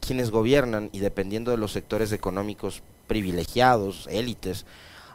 quienes 0.00 0.30
gobiernan 0.30 0.90
y 0.92 0.98
dependiendo 0.98 1.50
de 1.50 1.56
los 1.56 1.72
sectores 1.72 2.12
económicos 2.12 2.82
privilegiados, 3.06 4.08
élites, 4.10 4.66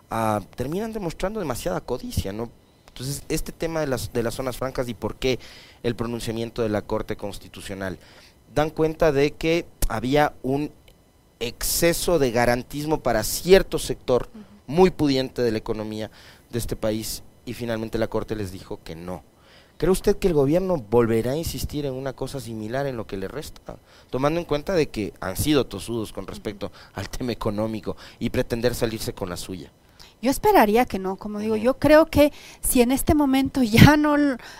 ah, 0.09 0.41
terminan 0.55 0.93
demostrando 0.93 1.39
demasiada 1.39 1.81
codicia, 1.81 2.31
¿no? 2.31 2.49
Entonces, 2.87 3.23
este 3.29 3.51
tema 3.51 3.81
de 3.81 3.87
las, 3.87 4.11
de 4.11 4.23
las 4.23 4.33
zonas 4.33 4.57
francas 4.57 4.89
y 4.89 4.95
por 4.95 5.17
qué 5.17 5.39
el 5.83 5.95
pronunciamiento 5.95 6.63
de 6.63 6.69
la 6.69 6.81
Corte 6.81 7.15
Constitucional 7.15 7.99
dan 8.55 8.71
cuenta 8.71 9.11
de 9.11 9.31
que 9.31 9.65
había 9.87 10.33
un 10.41 10.71
exceso 11.39 12.19
de 12.19 12.31
garantismo 12.31 13.01
para 13.01 13.23
cierto 13.23 13.79
sector 13.79 14.29
muy 14.65 14.91
pudiente 14.91 15.41
de 15.41 15.51
la 15.51 15.57
economía 15.57 16.11
de 16.49 16.59
este 16.59 16.75
país 16.75 17.23
y 17.45 17.53
finalmente 17.53 17.97
la 17.97 18.07
Corte 18.07 18.35
les 18.35 18.51
dijo 18.51 18.79
que 18.83 18.95
no. 18.95 19.23
¿Cree 19.77 19.91
usted 19.91 20.17
que 20.17 20.27
el 20.27 20.33
gobierno 20.33 20.77
volverá 20.77 21.33
a 21.33 21.37
insistir 21.37 21.85
en 21.85 21.93
una 21.93 22.13
cosa 22.13 22.39
similar 22.39 22.87
en 22.87 22.97
lo 22.97 23.05
que 23.05 23.15
le 23.15 23.27
resta? 23.27 23.77
Tomando 24.09 24.39
en 24.39 24.45
cuenta 24.45 24.73
de 24.73 24.89
que 24.89 25.13
han 25.19 25.37
sido 25.37 25.67
tosudos 25.67 26.13
con 26.13 26.25
respecto 26.25 26.71
al 26.93 27.09
tema 27.09 27.31
económico 27.31 27.95
y 28.17 28.31
pretender 28.31 28.73
salirse 28.73 29.13
con 29.13 29.29
la 29.29 29.37
suya. 29.37 29.71
Yo 30.21 30.31
esperaría 30.31 30.85
que 30.85 30.97
no, 30.97 31.15
como 31.15 31.39
digo, 31.39 31.55
yo 31.55 31.77
creo 31.77 32.07
que 32.07 32.33
si 32.61 32.81
en 32.81 32.91
este 32.91 33.13
momento 33.13 33.61
ya 33.61 33.97
no 33.97 34.15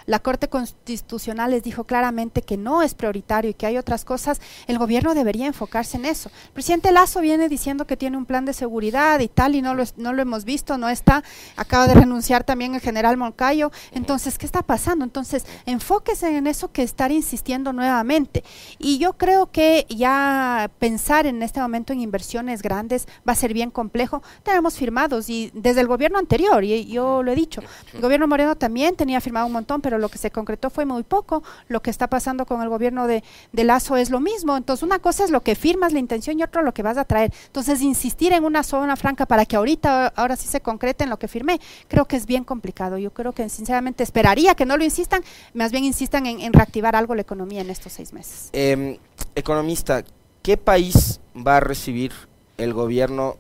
la 0.06 0.20
Corte 0.20 0.50
Constitucional 0.50 1.52
les 1.52 1.64
dijo 1.64 1.86
claramente 1.86 2.42
que 2.42 2.58
no 2.58 2.82
es 2.82 2.94
prioritario 2.94 3.52
y 3.52 3.54
que 3.54 3.66
hay 3.66 3.78
otras 3.78 4.06
cosas, 4.06 4.40
el 4.68 4.78
gobierno 4.78 5.16
debería 5.16 5.48
enfocarse 5.48 5.98
en 5.98 6.06
eso. 6.06 6.30
El 6.48 6.52
presidente 6.52 6.92
Lazo 6.92 7.22
viene 7.22 7.50
diciendo 7.50 7.88
que 7.88 7.98
tiene 7.98 8.18
un 8.18 8.26
plan 8.26 8.46
de 8.46 8.54
seguridad 8.54 9.20
y 9.20 9.28
tal 9.28 9.56
y 9.56 9.62
no 9.62 9.74
lo, 9.74 9.84
no 9.98 10.14
lo 10.14 10.22
hemos 10.22 10.46
visto, 10.46 10.78
no 10.78 10.90
está, 10.90 11.24
acaba 11.56 11.88
de 11.88 11.96
renunciar 11.96 12.44
también 12.44 12.76
el 12.76 12.82
general 12.82 13.18
Moncayo, 13.18 13.72
entonces, 13.92 14.38
¿qué 14.38 14.46
está 14.46 14.62
pasando? 14.62 15.04
Entonces, 15.04 15.46
enfóquese 15.66 16.38
en 16.38 16.48
eso 16.48 16.72
que 16.72 16.84
estar 16.84 17.12
insistiendo 17.12 17.74
nuevamente. 17.74 18.44
Y 18.78 18.98
yo 19.00 19.14
creo 19.14 19.52
que 19.52 19.86
ya 19.90 20.70
pensar 20.80 21.26
en 21.26 21.42
este 21.42 21.60
momento 21.60 21.94
en 21.94 22.02
inversiones 22.02 22.62
grandes 22.62 23.08
va 23.28 23.34
a 23.34 23.36
ser 23.36 23.54
bien 23.54 23.72
complejo. 23.72 24.22
Tenemos 24.44 24.76
firmados 24.76 25.30
y 25.30 25.47
desde 25.54 25.82
el 25.82 25.88
gobierno 25.88 26.20
anterior, 26.20 26.64
y 26.64 26.86
yo 26.86 27.24
lo 27.24 27.32
he 27.32 27.36
dicho, 27.36 27.62
el 27.94 28.02
gobierno 28.02 28.28
Moreno 28.28 28.56
también 28.56 28.96
tenía 28.96 29.22
firmado 29.22 29.46
un 29.46 29.54
montón, 29.54 29.82
pero 29.82 29.98
lo 29.98 30.10
que 30.10 30.18
se 30.18 30.32
concretó 30.32 30.70
fue 30.70 30.86
muy 30.86 31.04
poco. 31.04 31.44
Lo 31.68 31.82
que 31.82 31.90
está 31.90 32.08
pasando 32.08 32.46
con 32.46 32.62
el 32.62 32.70
gobierno 32.70 33.08
de, 33.08 33.24
Lazo 33.54 33.98
es 33.98 34.10
lo 34.10 34.20
mismo. 34.20 34.56
Entonces, 34.56 34.84
una 34.84 35.00
cosa 35.00 35.24
es 35.24 35.30
lo 35.32 35.42
que 35.42 35.56
firmas, 35.56 35.94
la 35.94 36.00
intención, 36.00 36.40
y 36.40 36.44
otro 36.44 36.62
lo 36.62 36.74
que 36.74 36.84
vas 36.84 36.98
a 36.98 37.06
traer. 37.06 37.34
Entonces, 37.48 37.82
insistir 37.82 38.34
en 38.34 38.44
una 38.44 38.64
zona 38.64 38.96
franca 38.96 39.26
para 39.26 39.46
que 39.46 39.56
ahorita, 39.56 40.08
ahora 40.16 40.36
sí 40.36 40.48
se 40.48 40.62
concrete 40.62 41.04
en 41.04 41.10
lo 41.10 41.18
que 41.18 41.28
firmé, 41.28 41.60
creo 41.88 42.06
que 42.06 42.16
es 42.16 42.26
bien 42.26 42.44
complicado. 42.44 42.98
Yo 42.98 43.12
creo 43.12 43.34
que 43.34 43.48
sinceramente 43.50 44.04
esperaría 44.04 44.56
que 44.56 44.66
no 44.66 44.78
lo 44.78 44.84
insistan, 44.84 45.24
más 45.54 45.72
bien 45.72 45.84
insistan 45.84 46.26
en, 46.26 46.54
reactivar 46.54 46.96
algo 46.96 47.16
la 47.16 47.22
economía 47.22 47.62
en 47.62 47.70
estos 47.70 47.94
seis 47.94 48.14
meses. 48.14 48.50
Em, 48.54 48.98
economista, 49.36 50.04
¿qué 50.42 50.58
país 50.58 51.20
va 51.36 51.58
a 51.58 51.60
recibir 51.60 52.12
el 52.58 52.74
gobierno 52.74 53.38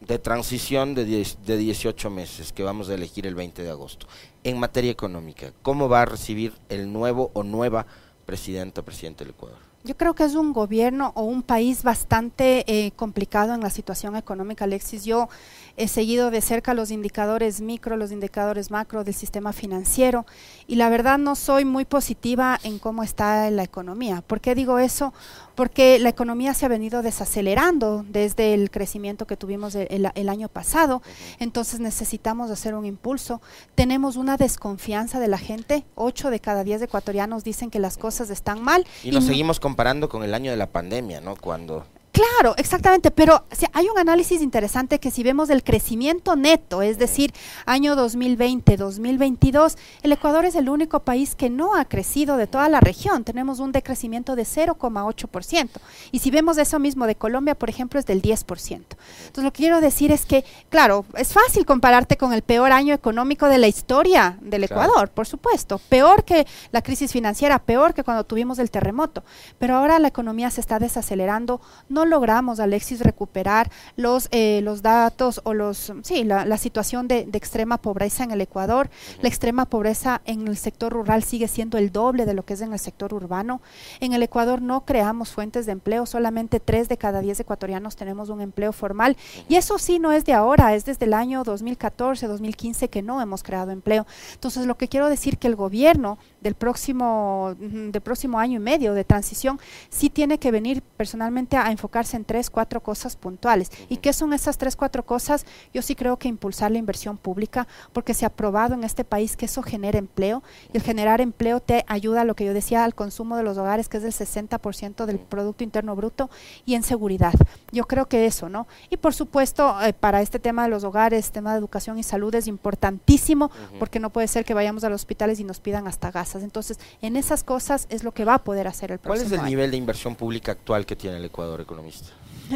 de 0.00 0.18
transición 0.18 0.94
de, 0.94 1.04
de 1.04 1.56
18 1.56 2.10
meses 2.10 2.52
que 2.52 2.62
vamos 2.62 2.88
a 2.88 2.94
elegir 2.94 3.26
el 3.26 3.34
20 3.34 3.62
de 3.62 3.70
agosto. 3.70 4.06
En 4.44 4.58
materia 4.58 4.90
económica, 4.90 5.52
¿cómo 5.62 5.88
va 5.88 6.02
a 6.02 6.04
recibir 6.04 6.52
el 6.68 6.92
nuevo 6.92 7.30
o 7.34 7.42
nueva 7.42 7.86
presidenta 8.24 8.82
o 8.82 8.84
presidente 8.84 9.24
del 9.24 9.34
Ecuador? 9.34 9.58
Yo 9.86 9.96
creo 9.96 10.14
que 10.14 10.24
es 10.24 10.34
un 10.34 10.52
gobierno 10.52 11.12
o 11.14 11.22
un 11.22 11.42
país 11.44 11.84
bastante 11.84 12.64
eh, 12.66 12.90
complicado 12.96 13.54
en 13.54 13.60
la 13.60 13.70
situación 13.70 14.16
económica, 14.16 14.64
Alexis. 14.64 15.04
Yo 15.04 15.28
he 15.76 15.88
seguido 15.88 16.30
de 16.30 16.40
cerca 16.40 16.74
los 16.74 16.90
indicadores 16.90 17.60
micro, 17.60 17.96
los 17.96 18.12
indicadores 18.12 18.70
macro 18.70 19.04
del 19.04 19.14
sistema 19.14 19.52
financiero 19.52 20.26
y 20.66 20.76
la 20.76 20.88
verdad 20.88 21.18
no 21.18 21.36
soy 21.36 21.64
muy 21.64 21.84
positiva 21.84 22.58
en 22.62 22.78
cómo 22.78 23.02
está 23.02 23.50
la 23.50 23.62
economía. 23.62 24.22
¿Por 24.26 24.40
qué 24.40 24.54
digo 24.54 24.78
eso? 24.78 25.12
Porque 25.54 25.98
la 25.98 26.08
economía 26.08 26.54
se 26.54 26.66
ha 26.66 26.68
venido 26.68 27.02
desacelerando 27.02 28.04
desde 28.08 28.54
el 28.54 28.70
crecimiento 28.70 29.26
que 29.26 29.36
tuvimos 29.36 29.74
el, 29.74 30.10
el 30.14 30.28
año 30.28 30.48
pasado, 30.48 31.02
entonces 31.38 31.80
necesitamos 31.80 32.50
hacer 32.50 32.74
un 32.74 32.86
impulso. 32.86 33.40
Tenemos 33.74 34.16
una 34.16 34.36
desconfianza 34.36 35.20
de 35.20 35.28
la 35.28 35.38
gente, 35.38 35.84
ocho 35.94 36.30
de 36.30 36.40
cada 36.40 36.64
diez 36.64 36.82
ecuatorianos 36.82 37.44
dicen 37.44 37.70
que 37.70 37.78
las 37.78 37.96
cosas 37.96 38.30
están 38.30 38.62
mal. 38.62 38.86
Y 39.02 39.10
nos 39.10 39.24
seguimos 39.24 39.60
comparando 39.60 40.08
con 40.08 40.22
el 40.22 40.34
año 40.34 40.50
de 40.50 40.56
la 40.56 40.70
pandemia, 40.70 41.20
¿no? 41.20 41.36
Cuando 41.36 41.84
Claro, 42.16 42.54
exactamente, 42.56 43.10
pero 43.10 43.44
hay 43.74 43.88
un 43.90 43.98
análisis 43.98 44.40
interesante 44.40 44.98
que 44.98 45.10
si 45.10 45.22
vemos 45.22 45.50
el 45.50 45.62
crecimiento 45.62 46.34
neto, 46.34 46.80
es 46.80 46.96
decir, 46.96 47.34
año 47.66 47.94
2020-2022, 47.94 49.76
el 50.02 50.12
Ecuador 50.12 50.46
es 50.46 50.54
el 50.54 50.70
único 50.70 51.00
país 51.00 51.34
que 51.34 51.50
no 51.50 51.76
ha 51.76 51.84
crecido 51.84 52.38
de 52.38 52.46
toda 52.46 52.70
la 52.70 52.80
región, 52.80 53.22
tenemos 53.22 53.58
un 53.58 53.70
decrecimiento 53.70 54.34
de 54.34 54.44
0,8%. 54.44 55.68
Y 56.10 56.20
si 56.20 56.30
vemos 56.30 56.56
eso 56.56 56.78
mismo 56.78 57.06
de 57.06 57.16
Colombia, 57.16 57.54
por 57.54 57.68
ejemplo, 57.68 58.00
es 58.00 58.06
del 58.06 58.22
10%. 58.22 58.46
Entonces, 58.46 59.44
lo 59.44 59.52
que 59.52 59.58
quiero 59.64 59.82
decir 59.82 60.10
es 60.10 60.24
que, 60.24 60.42
claro, 60.70 61.04
es 61.18 61.34
fácil 61.34 61.66
compararte 61.66 62.16
con 62.16 62.32
el 62.32 62.40
peor 62.40 62.72
año 62.72 62.94
económico 62.94 63.46
de 63.50 63.58
la 63.58 63.68
historia 63.68 64.38
del 64.40 64.64
Ecuador, 64.64 65.10
por 65.10 65.26
supuesto, 65.26 65.78
peor 65.90 66.24
que 66.24 66.46
la 66.72 66.80
crisis 66.80 67.12
financiera, 67.12 67.58
peor 67.58 67.92
que 67.92 68.04
cuando 68.04 68.24
tuvimos 68.24 68.58
el 68.58 68.70
terremoto, 68.70 69.22
pero 69.58 69.76
ahora 69.76 69.98
la 69.98 70.08
economía 70.08 70.50
se 70.50 70.62
está 70.62 70.78
desacelerando, 70.78 71.60
no 71.90 72.05
logramos, 72.06 72.60
Alexis, 72.60 73.00
recuperar 73.00 73.70
los, 73.96 74.28
eh, 74.30 74.60
los 74.62 74.82
datos 74.82 75.40
o 75.44 75.54
los, 75.54 75.92
sí, 76.02 76.24
la, 76.24 76.56
situación 76.56 77.08
de, 77.08 77.28
extrema 77.32 77.76
pobreza 77.76 78.24
en 78.24 78.30
el 78.30 78.40
Ecuador, 78.40 78.88
la 79.20 79.28
extrema 79.28 79.66
pobreza 79.66 80.22
en 80.24 80.48
el 80.48 80.56
sector 80.56 80.92
rural 80.92 81.22
sigue 81.22 81.48
siendo 81.48 81.76
el 81.76 81.92
doble 81.92 82.24
de 82.24 82.34
lo 82.34 82.44
que 82.44 82.54
es 82.54 82.60
en 82.62 82.72
el 82.72 82.78
sector 82.78 83.12
urbano. 83.12 83.60
En 84.00 84.14
el 84.14 84.22
Ecuador 84.22 84.62
no 84.62 84.84
creamos 84.84 85.30
fuentes 85.30 85.66
de 85.66 85.72
empleo, 85.72 86.06
solamente 86.06 86.60
tres 86.60 86.88
de 86.88 86.96
cada 86.96 87.20
diez 87.20 87.38
ecuatorianos 87.40 87.96
tenemos 87.96 88.30
un 88.30 88.40
empleo 88.40 88.72
formal. 88.72 89.16
Y 89.48 89.56
eso 89.56 89.78
sí 89.78 89.98
no 89.98 90.12
es 90.12 90.24
de 90.24 90.32
ahora, 90.32 90.74
es 90.74 90.84
desde 90.84 91.06
el 91.06 91.14
año 91.14 91.44
2014, 91.44 92.26
2015 92.26 92.88
que 92.88 93.02
no 93.02 93.20
hemos 93.20 93.42
creado 93.42 93.70
empleo. 93.70 94.06
Entonces, 94.32 94.66
lo 94.66 94.76
que 94.76 94.88
quiero 94.88 95.08
decir 95.08 95.38
que 95.38 95.46
el 95.46 95.56
gobierno 95.56 96.18
del 96.40 96.54
próximo, 96.54 97.54
del 97.58 98.00
próximo 98.00 98.38
año 98.38 98.56
y 98.56 98.62
medio 98.62 98.94
de 98.94 99.04
transición 99.04 99.58
sí 99.88 100.10
tiene 100.10 100.38
que 100.38 100.50
venir 100.50 100.82
personalmente 100.96 101.56
a 101.56 101.70
enfocarse 101.96 102.16
en 102.16 102.24
tres, 102.24 102.50
cuatro 102.50 102.82
cosas 102.82 103.16
puntuales. 103.16 103.70
¿Y 103.88 103.98
qué 103.98 104.12
son 104.12 104.34
esas 104.34 104.58
tres, 104.58 104.76
cuatro 104.76 105.04
cosas? 105.04 105.46
Yo 105.72 105.80
sí 105.80 105.94
creo 105.94 106.18
que 106.18 106.28
impulsar 106.28 106.70
la 106.70 106.78
inversión 106.78 107.16
pública, 107.16 107.66
porque 107.92 108.12
se 108.12 108.26
ha 108.26 108.30
probado 108.30 108.74
en 108.74 108.84
este 108.84 109.04
país 109.04 109.36
que 109.36 109.46
eso 109.46 109.62
genera 109.62 109.98
empleo 109.98 110.42
y 110.72 110.76
el 110.76 110.82
generar 110.82 111.20
empleo 111.20 111.60
te 111.60 111.84
ayuda 111.88 112.20
a 112.20 112.24
lo 112.24 112.34
que 112.34 112.44
yo 112.44 112.52
decía, 112.52 112.84
al 112.84 112.94
consumo 112.94 113.36
de 113.36 113.42
los 113.42 113.56
hogares, 113.56 113.88
que 113.88 113.96
es 113.96 114.02
del 114.02 114.12
60% 114.12 115.06
del 115.06 115.18
Producto 115.18 115.64
Interno 115.64 115.96
Bruto, 115.96 116.28
y 116.66 116.74
en 116.74 116.82
seguridad. 116.82 117.32
Yo 117.72 117.84
creo 117.84 118.06
que 118.06 118.26
eso, 118.26 118.48
¿no? 118.48 118.66
Y 118.90 118.98
por 118.98 119.14
supuesto, 119.14 119.80
eh, 119.82 119.94
para 119.94 120.20
este 120.20 120.38
tema 120.38 120.64
de 120.64 120.68
los 120.68 120.84
hogares, 120.84 121.30
tema 121.30 121.52
de 121.52 121.58
educación 121.58 121.98
y 121.98 122.02
salud 122.02 122.34
es 122.34 122.46
importantísimo, 122.46 123.50
porque 123.78 124.00
no 124.00 124.10
puede 124.10 124.28
ser 124.28 124.44
que 124.44 124.54
vayamos 124.54 124.84
a 124.84 124.90
los 124.90 125.00
hospitales 125.00 125.40
y 125.40 125.44
nos 125.44 125.60
pidan 125.60 125.86
hasta 125.86 126.10
gasas. 126.10 126.42
Entonces, 126.42 126.78
en 127.00 127.16
esas 127.16 127.42
cosas 127.42 127.86
es 127.88 128.04
lo 128.04 128.12
que 128.12 128.24
va 128.24 128.34
a 128.34 128.44
poder 128.44 128.68
hacer 128.68 128.92
el 128.92 128.98
próximo 128.98 129.28
¿Cuál 129.28 129.40
es 129.40 129.44
el 129.44 129.48
nivel 129.48 129.70
de 129.70 129.76
inversión 129.78 130.14
pública 130.14 130.52
actual 130.52 130.84
que 130.84 130.96
tiene 130.96 131.16
el 131.16 131.24
Ecuador 131.24 131.60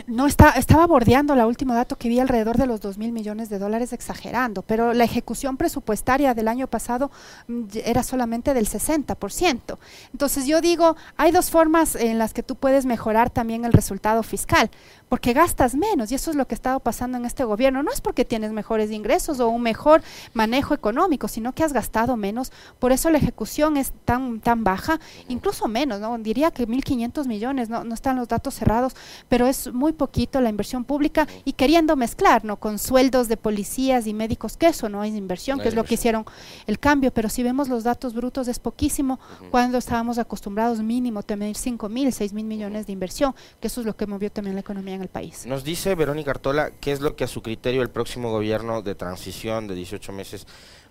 No, 0.07 0.27
está, 0.27 0.51
estaba 0.51 0.87
bordeando 0.87 1.35
la 1.35 1.47
último 1.47 1.75
dato 1.75 1.97
que 1.97 2.09
vi 2.09 2.21
alrededor 2.21 2.57
de 2.57 2.67
los 2.67 2.81
2 2.81 2.97
mil 2.99 3.13
millones 3.13 3.49
de 3.49 3.59
dólares, 3.59 3.93
exagerando, 3.93 4.63
pero 4.63 4.93
la 4.93 5.05
ejecución 5.05 5.57
presupuestaria 5.57 6.33
del 6.33 6.47
año 6.47 6.69
pasado 6.69 7.11
mm, 7.49 7.65
era 7.85 8.03
solamente 8.03 8.55
del 8.55 8.69
60%. 8.69 9.79
Entonces 10.13 10.47
yo 10.47 10.61
digo, 10.61 10.97
hay 11.17 11.33
dos 11.33 11.51
formas 11.51 11.97
en 11.97 12.19
las 12.19 12.33
que 12.33 12.43
tú 12.43 12.55
puedes 12.55 12.87
mejorar 12.87 13.31
también 13.31 13.65
el 13.65 13.73
resultado 13.73 14.23
fiscal 14.23 14.71
porque 15.11 15.33
gastas 15.33 15.75
menos 15.75 16.13
y 16.13 16.15
eso 16.15 16.31
es 16.31 16.37
lo 16.37 16.47
que 16.47 16.55
ha 16.55 16.57
estado 16.57 16.79
pasando 16.79 17.19
en 17.19 17.25
este 17.27 17.43
gobierno. 17.43 17.83
No 17.83 17.91
es 17.91 18.01
porque 18.01 18.25
tienes 18.25 18.53
mejores 18.53 18.93
ingresos 18.93 19.41
o 19.41 19.49
un 19.49 19.61
mejor 19.61 20.03
manejo 20.35 20.73
económico, 20.73 21.27
sino 21.27 21.53
que 21.53 21.65
has 21.65 21.73
gastado 21.73 22.17
menos. 22.17 22.53
Por 22.79 22.93
eso 22.93 23.11
la 23.11 23.19
ejecución 23.19 23.77
es 23.77 23.93
tan, 24.05 24.41
tan 24.41 24.63
baja, 24.63 25.01
incluso 25.29 25.67
menos, 25.67 26.01
¿no? 26.01 26.17
Diría 26.19 26.53
que 26.53 26.67
1.500 26.67 27.27
millones, 27.27 27.69
no, 27.69 27.83
no 27.83 27.93
están 27.93 28.17
los 28.17 28.29
datos 28.29 28.55
cerrados, 28.55 28.95
pero 29.29 29.49
es 29.49 29.73
muy 29.73 29.93
poquito 29.93 30.41
la 30.41 30.49
inversión 30.49 30.85
pública 30.85 31.27
y 31.45 31.55
queriendo 31.55 31.97
mezclar, 31.97 32.45
¿no? 32.45 32.57
Con 32.57 32.79
sueldos 32.79 33.27
de 33.27 33.37
policías 33.37 34.07
y 34.07 34.15
médicos, 34.15 34.57
que 34.57 34.69
eso 34.69 34.89
no 34.89 35.03
es 35.03 35.17
inversión, 35.17 35.59
que 35.59 35.67
es 35.67 35.75
lo 35.75 35.83
que 35.83 35.95
hicieron 35.95 36.25
el 36.69 36.79
cambio, 36.79 37.13
pero 37.13 37.29
si 37.29 37.43
vemos 37.43 37.69
los 37.69 37.83
datos 37.83 38.15
brutos 38.15 38.47
es 38.47 38.61
poquísimo 38.61 39.19
cuando 39.51 39.79
estábamos 39.79 40.19
acostumbrados 40.19 40.81
mínimo 40.81 41.25
tener 41.25 41.57
5 41.57 41.89
mil, 41.89 42.13
6 42.13 42.33
mil 42.33 42.47
millones 42.47 42.87
de 42.87 42.93
inversión, 42.93 43.35
que 43.59 43.67
eso 43.67 43.81
es 43.81 43.87
lo 43.87 43.97
que 43.97 44.07
movió 44.07 44.31
también 44.31 44.55
la 44.55 44.61
economía 44.61 45.00
el 45.03 45.09
país. 45.09 45.47
Nos 45.47 45.65
dice 45.65 45.95
Verónica 45.95 46.31
Artola 46.31 46.71
qué 46.81 46.93
es 46.93 47.01
lo 47.01 47.17
que 47.17 47.25
a 47.25 47.29
su 47.29 47.43
criterio 47.43 47.83
el 47.83 47.91
próximo 47.91 48.31
gobierno 48.31 48.83
de 48.83 48.95
transición 48.95 49.69
de 49.69 49.75
18 49.75 50.13
meses 50.13 50.47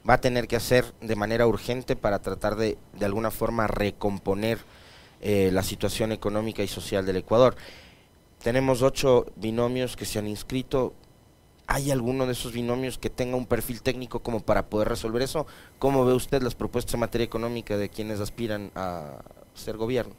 va 0.08 0.16
a 0.16 0.22
tener 0.22 0.48
que 0.48 0.56
hacer 0.56 0.86
de 1.02 1.16
manera 1.16 1.48
urgente 1.48 1.96
para 1.96 2.20
tratar 2.20 2.56
de, 2.56 2.78
de 2.98 3.06
alguna 3.06 3.32
forma, 3.32 3.68
recomponer 3.68 4.60
eh, 5.22 5.50
la 5.52 5.64
situación 5.64 6.12
económica 6.12 6.64
y 6.64 6.68
social 6.68 7.06
del 7.06 7.18
Ecuador. 7.18 7.56
Tenemos 8.42 8.82
ocho 8.82 9.26
binomios 9.36 9.98
que 9.98 10.06
se 10.06 10.18
han 10.18 10.28
inscrito. 10.28 10.94
¿Hay 11.68 11.92
alguno 11.92 12.26
de 12.26 12.32
esos 12.32 12.54
binomios 12.54 12.98
que 12.98 13.10
tenga 13.10 13.36
un 13.36 13.46
perfil 13.46 13.82
técnico 13.82 14.22
como 14.22 14.40
para 14.40 14.68
poder 14.68 14.88
resolver 14.88 15.22
eso? 15.22 15.46
¿Cómo 15.78 16.06
ve 16.06 16.14
usted 16.14 16.42
las 16.42 16.56
propuestas 16.56 16.94
en 16.94 17.02
materia 17.02 17.26
económica 17.26 17.78
de 17.78 17.90
quienes 17.90 18.22
aspiran 18.22 18.72
a 18.76 19.18
ser 19.54 19.76
gobierno? 19.78 20.16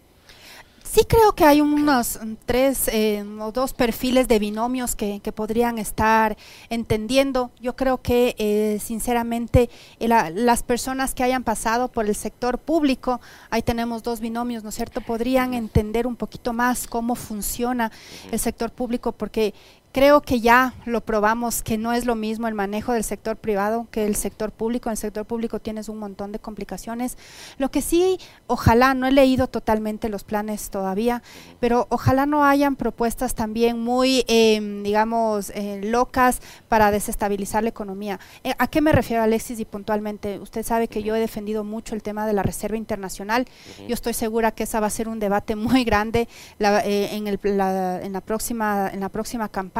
Sí 0.92 1.02
creo 1.04 1.36
que 1.36 1.44
hay 1.44 1.60
unos 1.60 2.18
tres 2.46 2.88
eh, 2.88 3.24
o 3.38 3.52
dos 3.52 3.74
perfiles 3.74 4.26
de 4.26 4.40
binomios 4.40 4.96
que, 4.96 5.20
podrían 5.32 5.78
estar 5.78 6.36
entendiendo. 6.68 7.52
Yo 7.60 7.76
creo 7.76 8.02
que 8.02 8.34
eh, 8.38 8.80
sinceramente 8.82 9.70
las 10.00 10.64
personas 10.64 11.14
que 11.14 11.22
hayan 11.22 11.44
pasado 11.44 11.92
por 11.92 12.06
el 12.06 12.16
sector 12.16 12.58
público, 12.58 13.20
ahí 13.50 13.62
tenemos 13.62 14.02
dos 14.02 14.18
binomios, 14.18 14.64
¿no 14.64 14.70
es 14.70 14.74
cierto? 14.74 15.00
Podrían 15.00 15.54
entender 15.54 16.08
un 16.08 16.16
poquito 16.16 16.52
más 16.52 16.88
cómo 16.88 17.14
funciona 17.14 17.92
el 18.32 18.40
sector 18.40 18.72
público 18.72 19.12
porque 19.12 19.54
Creo 19.92 20.20
que 20.20 20.38
ya 20.38 20.74
lo 20.84 21.00
probamos 21.00 21.64
que 21.64 21.76
no 21.76 21.92
es 21.92 22.04
lo 22.04 22.14
mismo 22.14 22.46
el 22.46 22.54
manejo 22.54 22.92
del 22.92 23.02
sector 23.02 23.36
privado 23.36 23.88
que 23.90 24.06
el 24.06 24.14
sector 24.14 24.52
público. 24.52 24.88
En 24.88 24.92
el 24.92 24.96
sector 24.96 25.24
público 25.24 25.58
tienes 25.58 25.88
un 25.88 25.98
montón 25.98 26.30
de 26.30 26.38
complicaciones. 26.38 27.18
Lo 27.58 27.72
que 27.72 27.82
sí, 27.82 28.20
ojalá, 28.46 28.94
no 28.94 29.08
he 29.08 29.10
leído 29.10 29.48
totalmente 29.48 30.08
los 30.08 30.22
planes 30.22 30.70
todavía, 30.70 31.24
pero 31.58 31.88
ojalá 31.90 32.24
no 32.24 32.44
hayan 32.44 32.76
propuestas 32.76 33.34
también 33.34 33.80
muy, 33.80 34.24
em, 34.28 34.84
digamos, 34.84 35.50
eh, 35.56 35.80
locas 35.82 36.40
para 36.68 36.92
desestabilizar 36.92 37.64
la 37.64 37.70
economía. 37.70 38.20
Eh, 38.44 38.54
¿A 38.58 38.68
qué 38.68 38.80
me 38.80 38.92
refiero, 38.92 39.24
Alexis? 39.24 39.58
Y 39.58 39.64
puntualmente, 39.64 40.38
usted 40.38 40.64
sabe 40.64 40.86
que 40.86 41.02
yo 41.02 41.16
he 41.16 41.20
defendido 41.20 41.64
mucho 41.64 41.96
el 41.96 42.04
tema 42.04 42.28
de 42.28 42.32
la 42.32 42.44
Reserva 42.44 42.76
Internacional. 42.76 43.48
Yo 43.88 43.94
estoy 43.94 44.14
segura 44.14 44.52
que 44.52 44.62
esa 44.62 44.78
va 44.78 44.86
a 44.86 44.90
ser 44.90 45.08
un 45.08 45.18
debate 45.18 45.56
muy 45.56 45.82
grande 45.82 46.28
eh, 46.60 47.08
en, 47.10 47.26
el, 47.26 47.40
en, 47.42 48.12
la 48.12 48.20
próxima, 48.20 48.88
en 48.92 49.00
la 49.00 49.08
próxima 49.08 49.48
campaña 49.48 49.79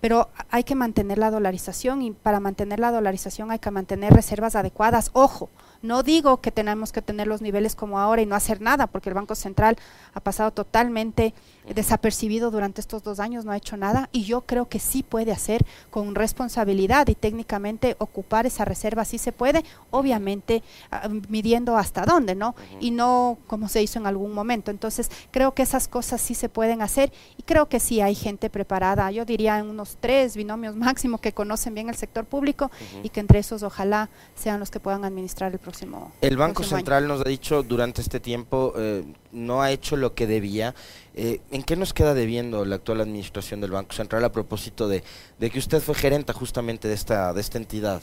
pero 0.00 0.30
hay 0.50 0.64
que 0.64 0.74
mantener 0.74 1.18
la 1.18 1.30
dolarización 1.30 2.02
y 2.02 2.10
para 2.12 2.40
mantener 2.40 2.80
la 2.80 2.90
dolarización 2.90 3.50
hay 3.50 3.58
que 3.58 3.70
mantener 3.70 4.12
reservas 4.12 4.56
adecuadas. 4.56 5.10
Ojo, 5.12 5.50
no 5.82 6.02
digo 6.02 6.40
que 6.40 6.50
tenemos 6.50 6.92
que 6.92 7.02
tener 7.02 7.26
los 7.26 7.42
niveles 7.42 7.74
como 7.74 7.98
ahora 7.98 8.22
y 8.22 8.26
no 8.26 8.34
hacer 8.34 8.60
nada, 8.60 8.86
porque 8.86 9.10
el 9.10 9.14
Banco 9.14 9.34
Central 9.34 9.76
ha 10.14 10.20
pasado 10.20 10.50
totalmente 10.50 11.34
desapercibido 11.74 12.50
durante 12.50 12.80
estos 12.80 13.02
dos 13.02 13.20
años, 13.20 13.44
no 13.44 13.52
ha 13.52 13.56
hecho 13.56 13.76
nada, 13.76 14.08
y 14.12 14.24
yo 14.24 14.42
creo 14.42 14.68
que 14.68 14.78
sí 14.78 15.02
puede 15.02 15.32
hacer 15.32 15.64
con 15.90 16.14
responsabilidad 16.14 17.08
y 17.08 17.14
técnicamente 17.14 17.96
ocupar 17.98 18.46
esa 18.46 18.64
reserva, 18.64 19.04
sí 19.04 19.18
se 19.18 19.32
puede, 19.32 19.64
obviamente 19.90 20.62
ah, 20.90 21.08
midiendo 21.28 21.76
hasta 21.76 22.04
dónde, 22.04 22.34
¿no? 22.34 22.54
Y 22.80 22.90
no 22.90 23.38
como 23.46 23.68
se 23.68 23.82
hizo 23.82 23.98
en 23.98 24.06
algún 24.06 24.32
momento. 24.32 24.70
Entonces, 24.70 25.10
creo 25.30 25.54
que 25.54 25.62
esas 25.62 25.88
cosas 25.88 26.20
sí 26.20 26.34
se 26.34 26.48
pueden 26.48 26.82
hacer 26.82 27.12
y 27.36 27.42
creo 27.42 27.68
que 27.68 27.80
sí 27.80 28.00
hay 28.00 28.14
gente 28.14 28.50
preparada, 28.50 29.10
yo 29.10 29.24
diría 29.24 29.58
en 29.58 29.66
unos 29.66 29.96
tres 30.00 30.36
binomios 30.36 30.76
máximo 30.76 31.18
que 31.18 31.32
conocen 31.32 31.74
bien 31.74 31.88
el 31.88 31.96
sector 31.96 32.24
público 32.24 32.70
y 33.02 33.08
que 33.08 33.20
entre 33.20 33.38
esos 33.38 33.62
ojalá 33.62 34.08
sean 34.34 34.60
los 34.60 34.70
que 34.70 34.80
puedan 34.80 35.04
administrar 35.04 35.52
el 35.52 35.58
próximo. 35.58 36.12
El 36.20 36.36
Banco 36.36 36.62
Central 36.62 37.08
nos 37.08 37.20
ha 37.20 37.28
dicho 37.28 37.62
durante 37.62 38.00
este 38.00 38.20
tiempo, 38.20 38.72
eh, 38.76 39.04
no 39.32 39.62
ha 39.62 39.70
hecho 39.70 39.96
lo 39.96 40.14
que 40.14 40.26
debía. 40.26 40.74
Eh, 41.18 41.40
¿En 41.50 41.62
qué 41.62 41.76
nos 41.76 41.94
queda 41.94 42.12
debiendo 42.12 42.66
la 42.66 42.76
actual 42.76 43.00
administración 43.00 43.62
del 43.62 43.70
Banco 43.70 43.94
Central 43.94 44.22
a 44.24 44.32
propósito 44.32 44.86
de, 44.86 45.02
de 45.38 45.50
que 45.50 45.58
usted 45.58 45.80
fue 45.80 45.94
gerente 45.94 46.34
justamente 46.34 46.88
de 46.88 46.94
esta, 46.94 47.32
de 47.32 47.40
esta 47.40 47.56
entidad? 47.56 48.02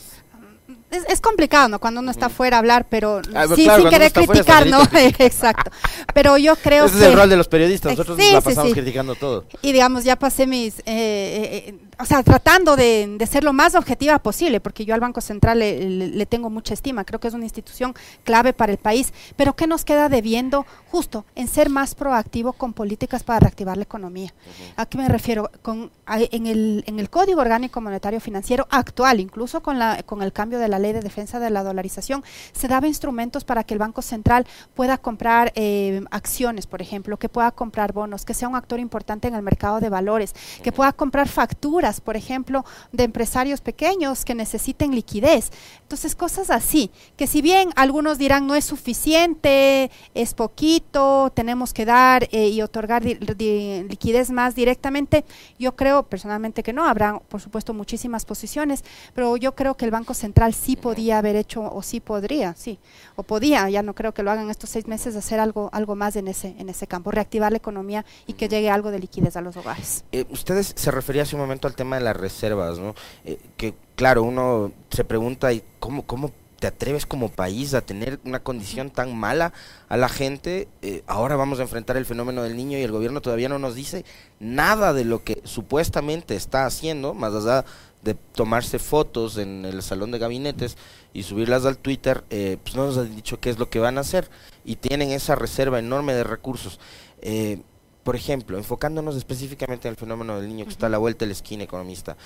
Es, 1.08 1.22
complicado, 1.22 1.70
¿no? 1.70 1.80
Cuando 1.80 2.02
uno 2.02 2.12
está 2.12 2.30
fuera 2.30 2.58
hablar, 2.58 2.86
pero 2.90 3.22
ah, 3.34 3.46
sí, 3.56 3.68
sin 3.68 3.90
querer 3.90 4.12
criticar, 4.12 4.68
¿no? 4.68 4.82
Exacto. 4.94 5.72
Pero 6.14 6.38
yo 6.38 6.56
creo 6.64 6.86
Ese 6.86 6.98
que... 6.98 7.04
es 7.04 7.10
el 7.10 7.18
rol 7.18 7.30
de 7.30 7.38
los 7.38 7.48
periodistas, 7.48 7.92
nosotros 7.92 8.18
nos 8.18 8.34
la 8.34 8.42
pasamos 8.42 8.74
criticando 8.74 9.16
todo. 9.16 9.46
Y 9.62 9.72
digamos, 9.72 10.04
ya 10.04 10.16
pasé 10.16 10.48
mis... 10.48 10.80
Eh, 10.80 10.84
eh, 10.86 11.76
o 12.00 12.06
sea, 12.06 12.24
tratando 12.24 12.76
de, 12.76 13.18
ser 13.30 13.44
lo 13.44 13.54
más 13.54 13.76
objetiva 13.76 14.20
posible, 14.20 14.60
porque 14.60 14.86
yo 14.86 14.94
al 14.94 15.00
Banco 15.00 15.22
Central 15.22 15.60
le, 15.60 16.26
tengo 16.26 16.50
mucha 16.50 16.74
estima, 16.74 17.06
creo 17.06 17.20
que 17.20 17.28
es 17.28 17.34
una 17.34 17.46
institución 17.46 17.94
clave 18.24 18.54
para 18.54 18.72
el 18.72 18.78
país, 18.78 19.14
pero 19.36 19.56
¿qué 19.56 19.68
nos 19.68 19.86
queda 19.86 20.10
debiendo 20.10 20.66
justo 20.90 21.26
en 21.36 21.48
ser 21.48 21.70
más 21.70 21.96
proactivo 21.96 22.54
con 22.54 22.74
políticas 22.74 23.24
para 23.24 23.40
reactivar 23.40 23.78
la 23.78 23.84
economía? 23.84 24.34
¿A 24.76 24.86
qué 24.86 24.98
me 24.98 25.08
refiero? 25.08 25.50
Con, 25.62 25.92
en, 26.08 26.48
el, 26.48 26.84
en 26.88 27.00
el 27.00 27.10
Código 27.10 27.42
Orgánico 27.42 27.80
Monetario 27.82 28.20
Financiero 28.20 28.68
actual, 28.70 29.20
incluso 29.20 29.62
con, 29.62 29.80
la, 29.80 30.04
con 30.04 30.22
el 30.22 30.34
cambio 30.34 30.60
de 30.60 30.68
la 30.68 30.80
ley 30.84 30.94
de 30.94 31.02
defensa 31.02 31.40
de 31.40 31.50
la 31.50 31.64
dolarización, 31.64 32.24
se 32.52 32.68
daba 32.68 32.88
instrumentos 32.88 33.44
para 33.44 33.64
que 33.64 33.74
el 33.74 33.80
Banco 33.80 34.04
Central 34.04 34.46
pueda 34.76 35.00
comprar 35.00 35.52
eh, 35.56 36.04
acciones, 36.12 36.68
por 36.68 36.82
ejemplo, 36.82 37.18
que 37.18 37.30
pueda 37.30 37.50
comprar 37.52 37.94
bonos, 37.94 38.26
que 38.26 38.36
sea 38.36 38.48
un 38.48 38.56
actor 38.56 38.80
importante 38.80 39.28
en 39.28 39.36
el 39.36 39.42
mercado 39.42 39.80
de 39.80 39.90
valores, 39.90 40.36
que 40.62 40.72
pueda 40.72 40.94
comprar 40.94 41.28
facturas, 41.28 42.02
por 42.02 42.16
ejemplo, 42.16 42.66
de 42.92 43.06
empresarios 43.06 43.62
pequeños 43.62 44.26
que 44.26 44.36
necesiten 44.36 44.94
liquidez. 44.94 45.52
Entonces, 45.82 46.16
cosas 46.16 46.50
así, 46.50 46.92
que 47.16 47.28
si 47.28 47.42
bien 47.42 47.70
algunos 47.76 48.18
dirán 48.18 48.46
no 48.46 48.56
es 48.56 48.66
suficiente, 48.66 49.92
es 50.14 50.34
poquito, 50.34 51.32
tenemos 51.34 51.74
que 51.74 51.86
dar 51.86 52.28
eh, 52.32 52.50
y 52.50 52.62
otorgar 52.62 53.04
liquidez 53.04 54.30
más 54.30 54.56
directamente, 54.56 55.26
yo 55.58 55.76
creo 55.76 56.04
personalmente 56.04 56.64
que 56.64 56.74
no, 56.74 56.86
habrá 56.86 57.20
por 57.20 57.42
supuesto 57.42 57.74
muchísimas 57.74 58.26
posiciones, 58.26 58.84
pero 59.14 59.38
yo 59.38 59.56
creo 59.56 59.76
que 59.76 59.86
el 59.86 59.92
Banco 59.92 60.14
Central 60.14 60.54
sí 60.54 60.73
sí 60.74 60.82
podía 60.82 61.20
haber 61.20 61.36
hecho, 61.36 61.62
o 61.62 61.84
sí 61.84 62.00
podría, 62.00 62.56
sí, 62.56 62.80
o 63.16 63.22
podía, 63.22 63.70
ya 63.70 63.84
no 63.84 63.94
creo 63.94 64.12
que 64.12 64.24
lo 64.24 64.32
hagan 64.32 64.50
estos 64.50 64.72
seis 64.72 64.88
meses, 64.88 65.16
hacer 65.16 65.40
algo, 65.40 65.70
algo 65.72 65.96
más 65.96 66.16
en 66.16 66.28
ese, 66.28 66.56
en 66.58 66.68
ese 66.68 66.88
campo, 66.88 67.12
reactivar 67.12 67.52
la 67.52 67.58
economía 67.58 68.06
y 68.26 68.34
que 68.34 68.48
llegue 68.48 68.72
algo 68.72 68.90
de 68.90 68.98
liquidez 68.98 69.38
a 69.38 69.42
los 69.42 69.56
hogares. 69.56 70.04
Eh, 70.12 70.26
ustedes 70.32 70.74
se 70.76 70.90
refería 70.90 71.22
hace 71.22 71.36
un 71.36 71.42
momento 71.42 71.68
al 71.68 71.76
tema 71.76 71.98
de 71.98 72.04
las 72.04 72.18
reservas, 72.18 72.80
¿no? 72.80 72.96
Eh, 73.24 73.38
que 73.56 73.76
claro, 73.96 74.24
uno 74.24 74.72
se 74.90 75.04
pregunta, 75.04 75.50
¿cómo, 75.80 76.02
cómo 76.08 76.32
te 76.60 76.66
atreves 76.66 77.06
como 77.06 77.30
país 77.30 77.76
a 77.76 77.82
tener 77.82 78.20
una 78.26 78.40
condición 78.40 78.90
tan 78.90 79.16
mala 79.16 79.54
a 79.90 79.98
la 79.98 80.10
gente? 80.10 80.68
Eh, 80.82 81.04
ahora 81.06 81.36
vamos 81.36 81.60
a 81.60 81.64
enfrentar 81.64 81.98
el 81.98 82.08
fenómeno 82.08 82.42
del 82.42 82.56
niño 82.58 82.80
y 82.80 82.82
el 82.82 82.92
gobierno 82.92 83.22
todavía 83.22 83.50
no 83.50 83.60
nos 83.60 83.76
dice 83.76 84.06
nada 84.40 84.92
de 84.94 85.06
lo 85.06 85.24
que 85.24 85.42
supuestamente 85.44 86.36
está 86.36 86.66
haciendo, 86.66 87.14
más 87.14 87.36
allá 87.36 87.64
de 88.04 88.14
tomarse 88.14 88.80
fotos 88.80 89.38
en 89.38 89.66
el 89.66 89.82
salón 89.82 90.12
de 90.12 90.20
gabinetes 90.20 90.78
y 91.14 91.24
subirlas 91.24 91.66
al 91.66 91.78
Twitter, 91.78 92.24
eh, 92.30 92.58
pues 92.62 92.76
no 92.76 92.86
nos 92.86 92.98
han 92.98 93.16
dicho 93.16 93.40
qué 93.40 93.50
es 93.50 93.60
lo 93.60 93.70
que 93.70 93.80
van 93.80 93.98
a 93.98 94.02
hacer 94.02 94.30
y 94.66 94.76
tienen 94.76 95.12
esa 95.12 95.36
reserva 95.36 95.80
enorme 95.80 96.14
de 96.14 96.24
recursos. 96.24 96.80
Eh, 97.22 97.62
por 98.04 98.16
ejemplo, 98.16 98.58
enfocándonos 98.58 99.16
específicamente 99.16 99.88
en 99.88 99.94
el 99.94 99.98
fenómeno 99.98 100.40
del 100.40 100.50
niño 100.50 100.66
que 100.66 100.72
está 100.72 100.88
a 100.88 100.90
la 100.90 100.98
vuelta 100.98 101.24
de 101.24 101.28
la 101.28 101.34
esquina 101.34 101.64
economista, 101.64 102.18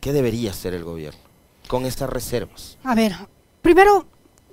¿qué 0.00 0.12
debería 0.12 0.50
hacer 0.50 0.74
el 0.74 0.82
gobierno 0.82 1.20
con 1.68 1.86
estas 1.86 2.10
reservas? 2.10 2.76
A 2.82 2.96
ver, 2.96 3.14
Primero, 3.62 4.06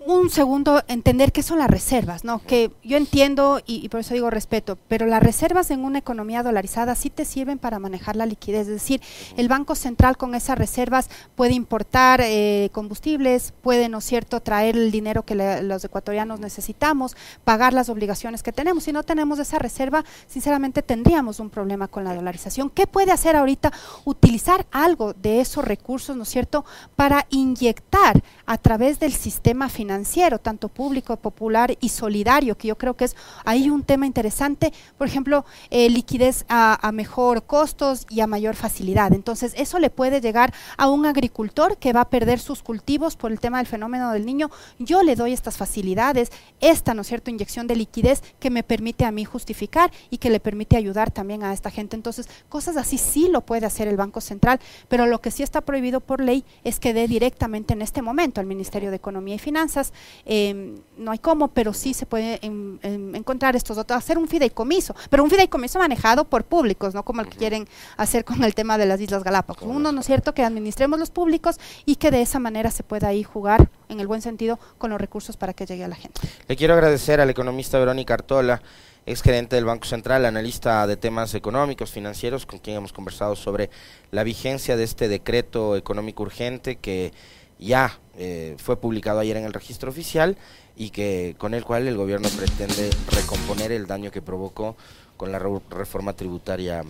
un 0.06 0.30
segundo 0.30 0.82
entender 0.88 1.32
qué 1.32 1.44
son 1.44 1.60
las 1.60 1.70
reservas, 1.70 2.24
¿no? 2.24 2.40
Que 2.40 2.72
yo 2.84 2.96
entiendo 2.96 3.62
y, 3.66 3.90
por 3.90 4.00
eso 4.00 4.14
digo 4.14 4.30
respeto, 4.30 4.78
pero 4.88 5.06
las 5.06 5.22
reservas 5.22 5.72
en 5.72 5.84
una 5.84 6.00
economía 6.00 6.42
dolarizada 6.42 6.96
sí 6.96 7.10
te 7.10 7.26
sirven 7.26 7.60
para 7.60 7.80
manejar 7.80 8.16
la 8.16 8.26
liquidez, 8.26 8.62
es 8.62 8.74
decir, 8.74 9.02
el 9.36 9.50
Banco 9.50 9.76
Central 9.76 10.16
con 10.16 10.36
esas 10.36 10.58
reservas 10.58 11.10
puede 11.36 11.54
importar 11.54 12.22
eh, 12.24 12.70
combustibles, 12.72 13.54
puede, 13.62 13.90
¿no 13.90 13.98
es 13.98 14.06
cierto?, 14.06 14.40
traer 14.40 14.78
el 14.78 14.92
dinero 14.92 15.26
que 15.26 15.36
los 15.36 15.84
ecuatorianos 15.84 16.40
necesitamos, 16.40 17.18
pagar 17.44 17.74
las 17.74 17.90
obligaciones 17.90 18.42
que 18.42 18.54
tenemos. 18.54 18.86
Si 18.86 18.94
no 18.94 19.04
tenemos 19.04 19.38
esa 19.40 19.60
reserva, 19.60 20.06
sinceramente 20.28 20.82
tendríamos 20.82 21.40
un 21.40 21.50
problema 21.50 21.88
con 21.88 22.06
la 22.06 22.16
dolarización. 22.16 22.70
¿Qué 22.70 22.88
puede 22.88 23.12
hacer 23.12 23.36
ahorita? 23.36 23.74
Utilizar 24.06 24.66
algo 24.72 25.14
de 25.14 25.42
esos 25.42 25.66
recursos, 25.66 26.16
¿no 26.16 26.24
es 26.24 26.30
cierto?, 26.30 26.64
para 26.96 27.26
inyectar 27.30 28.24
a 28.46 28.58
través 28.58 29.00
del 29.00 29.14
sistema 29.14 29.68
financiero 29.68 29.89
financiero, 29.90 30.38
tanto 30.38 30.70
público, 30.70 31.18
popular 31.18 31.76
y 31.82 31.90
solidario, 31.90 32.56
que 32.56 32.68
yo 32.68 32.78
creo 32.78 32.96
que 32.96 33.06
es 33.06 33.16
ahí 33.44 33.72
un 33.72 33.82
tema 33.82 34.06
interesante, 34.06 34.72
por 35.00 35.08
ejemplo, 35.08 35.46
eh, 35.72 35.90
liquidez 35.90 36.46
a, 36.48 36.92
mejor 36.94 37.44
costos 37.44 38.06
y 38.08 38.20
a 38.20 38.28
mayor 38.28 38.56
facilidad. 38.56 39.14
Entonces, 39.14 39.54
eso 39.56 39.80
le 39.80 39.90
puede 39.90 40.22
llegar 40.22 40.54
a 40.78 40.90
un 40.90 41.08
agricultor 41.08 41.78
que 41.78 41.92
va 41.92 42.02
a 42.02 42.10
perder 42.10 42.40
sus 42.40 42.62
cultivos 42.62 43.16
por 43.16 43.32
el 43.32 43.40
tema 43.40 43.58
del 43.58 43.66
fenómeno 43.66 44.12
del 44.12 44.28
niño. 44.28 44.52
Yo 44.78 45.02
le 45.02 45.16
doy 45.16 45.34
estas 45.34 45.58
facilidades, 45.58 46.32
esta, 46.60 46.94
¿no 46.94 47.02
es 47.02 47.08
cierto?, 47.08 47.32
inyección 47.32 47.66
de 47.66 47.76
liquidez 47.76 48.22
que 48.40 48.52
me 48.52 48.62
permite 48.62 49.06
a 49.06 49.12
mí 49.12 49.26
justificar 49.26 49.92
y 50.12 50.20
que 50.20 50.30
le 50.30 50.40
permite 50.40 50.78
ayudar 50.78 51.10
también 51.10 51.42
a 51.44 51.52
esta 51.52 51.72
gente. 51.72 51.96
Entonces, 51.96 52.28
cosas 52.48 52.78
así 52.78 53.00
sí 53.00 53.28
lo 53.28 53.42
puede 53.42 53.66
hacer 53.66 53.88
el 53.88 53.98
Banco 53.98 54.22
Central, 54.22 54.60
pero 54.88 55.08
lo 55.08 55.20
que 55.20 55.32
sí 55.32 55.42
está 55.42 55.62
prohibido 55.62 56.00
por 56.00 56.22
ley 56.22 56.44
es 56.64 56.80
que 56.80 56.94
dé 56.94 57.08
directamente 57.08 57.74
en 57.74 57.82
este 57.82 58.04
momento 58.04 58.40
al 58.40 58.46
Ministerio 58.46 58.92
de 58.92 58.98
Economía 58.98 59.36
y 59.36 59.40
Finanzas 59.40 59.79
Em, 60.26 60.76
no 60.98 61.12
hay 61.12 61.20
cómo, 61.20 61.48
pero 61.50 61.74
sí 61.74 61.94
se 61.94 62.06
puede 62.06 62.40
encontrar 62.42 63.56
estos 63.56 63.78
otros, 63.78 63.98
hacer 63.98 64.18
un 64.18 64.28
fideicomiso, 64.28 64.96
pero 65.10 65.24
un 65.24 65.30
fideicomiso 65.30 65.80
manejado 65.80 66.26
por 66.26 66.44
públicos, 66.44 66.94
no 66.94 67.04
como 67.04 67.22
el 67.22 67.28
que 67.28 67.38
quieren 67.38 67.68
hacer 67.98 68.26
con 68.26 68.44
el 68.44 68.54
tema 68.54 68.78
de 68.78 68.86
las 68.86 69.00
Islas 69.00 69.24
Galápagos. 69.24 69.64
Uno, 69.64 69.92
¿no 69.92 70.02
es 70.02 70.06
cierto?, 70.06 70.34
que 70.34 70.44
administremos 70.44 71.00
los 71.00 71.10
públicos 71.10 71.58
y 71.86 71.96
que 71.96 72.12
de 72.12 72.22
esa 72.22 72.40
manera 72.40 72.72
se 72.72 72.84
pueda 72.84 73.08
ahí 73.08 73.24
jugar, 73.24 73.70
en 73.88 74.00
el 74.00 74.08
buen 74.08 74.22
sentido, 74.22 74.60
con 74.78 74.90
los 74.90 75.00
recursos 75.00 75.38
para 75.38 75.54
que 75.54 75.66
llegue 75.66 75.84
a 75.84 75.88
la 75.88 75.96
gente. 75.96 76.20
Le 76.48 76.56
quiero 76.56 76.74
agradecer 76.74 77.22
al 77.22 77.30
economista 77.30 77.80
Verónica 77.80 78.14
Artola 78.14 78.62
ex 79.06 79.22
gerente 79.24 79.56
del 79.56 79.66
Banco 79.66 79.86
Central, 79.86 80.26
analista 80.26 80.86
de 80.86 80.96
temas 80.96 81.34
económicos, 81.34 81.92
financieros, 81.92 82.46
con 82.46 82.60
quien 82.60 82.78
hemos 82.78 82.94
conversado 82.94 83.36
sobre 83.36 83.70
la 84.12 84.24
vigencia 84.24 84.78
de 84.78 84.84
este 84.84 85.08
decreto 85.08 85.76
económico 85.76 86.24
urgente 86.24 86.76
que 86.76 87.12
ya 87.60 88.00
eh, 88.18 88.56
fue 88.58 88.78
publicado 88.78 89.20
ayer 89.20 89.38
en 89.38 89.46
el 89.46 89.54
registro 89.54 89.90
oficial 89.90 90.38
y 90.76 90.90
que 90.90 91.36
con 91.38 91.54
el 91.54 91.64
cual 91.64 91.88
el 91.88 91.98
gobierno 91.98 92.30
pretende 92.30 92.90
recomponer 93.12 93.72
el 93.72 93.86
daño 93.86 94.12
que 94.12 94.22
provocó 94.22 94.76
con 95.18 95.32
la 95.32 95.40
reforma 95.70 96.14
tributaria 96.14 96.84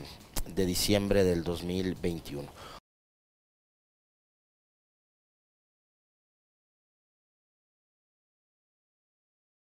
de 0.55 0.65
diciembre 0.65 1.23
del 1.23 1.43
2021. 1.43 2.47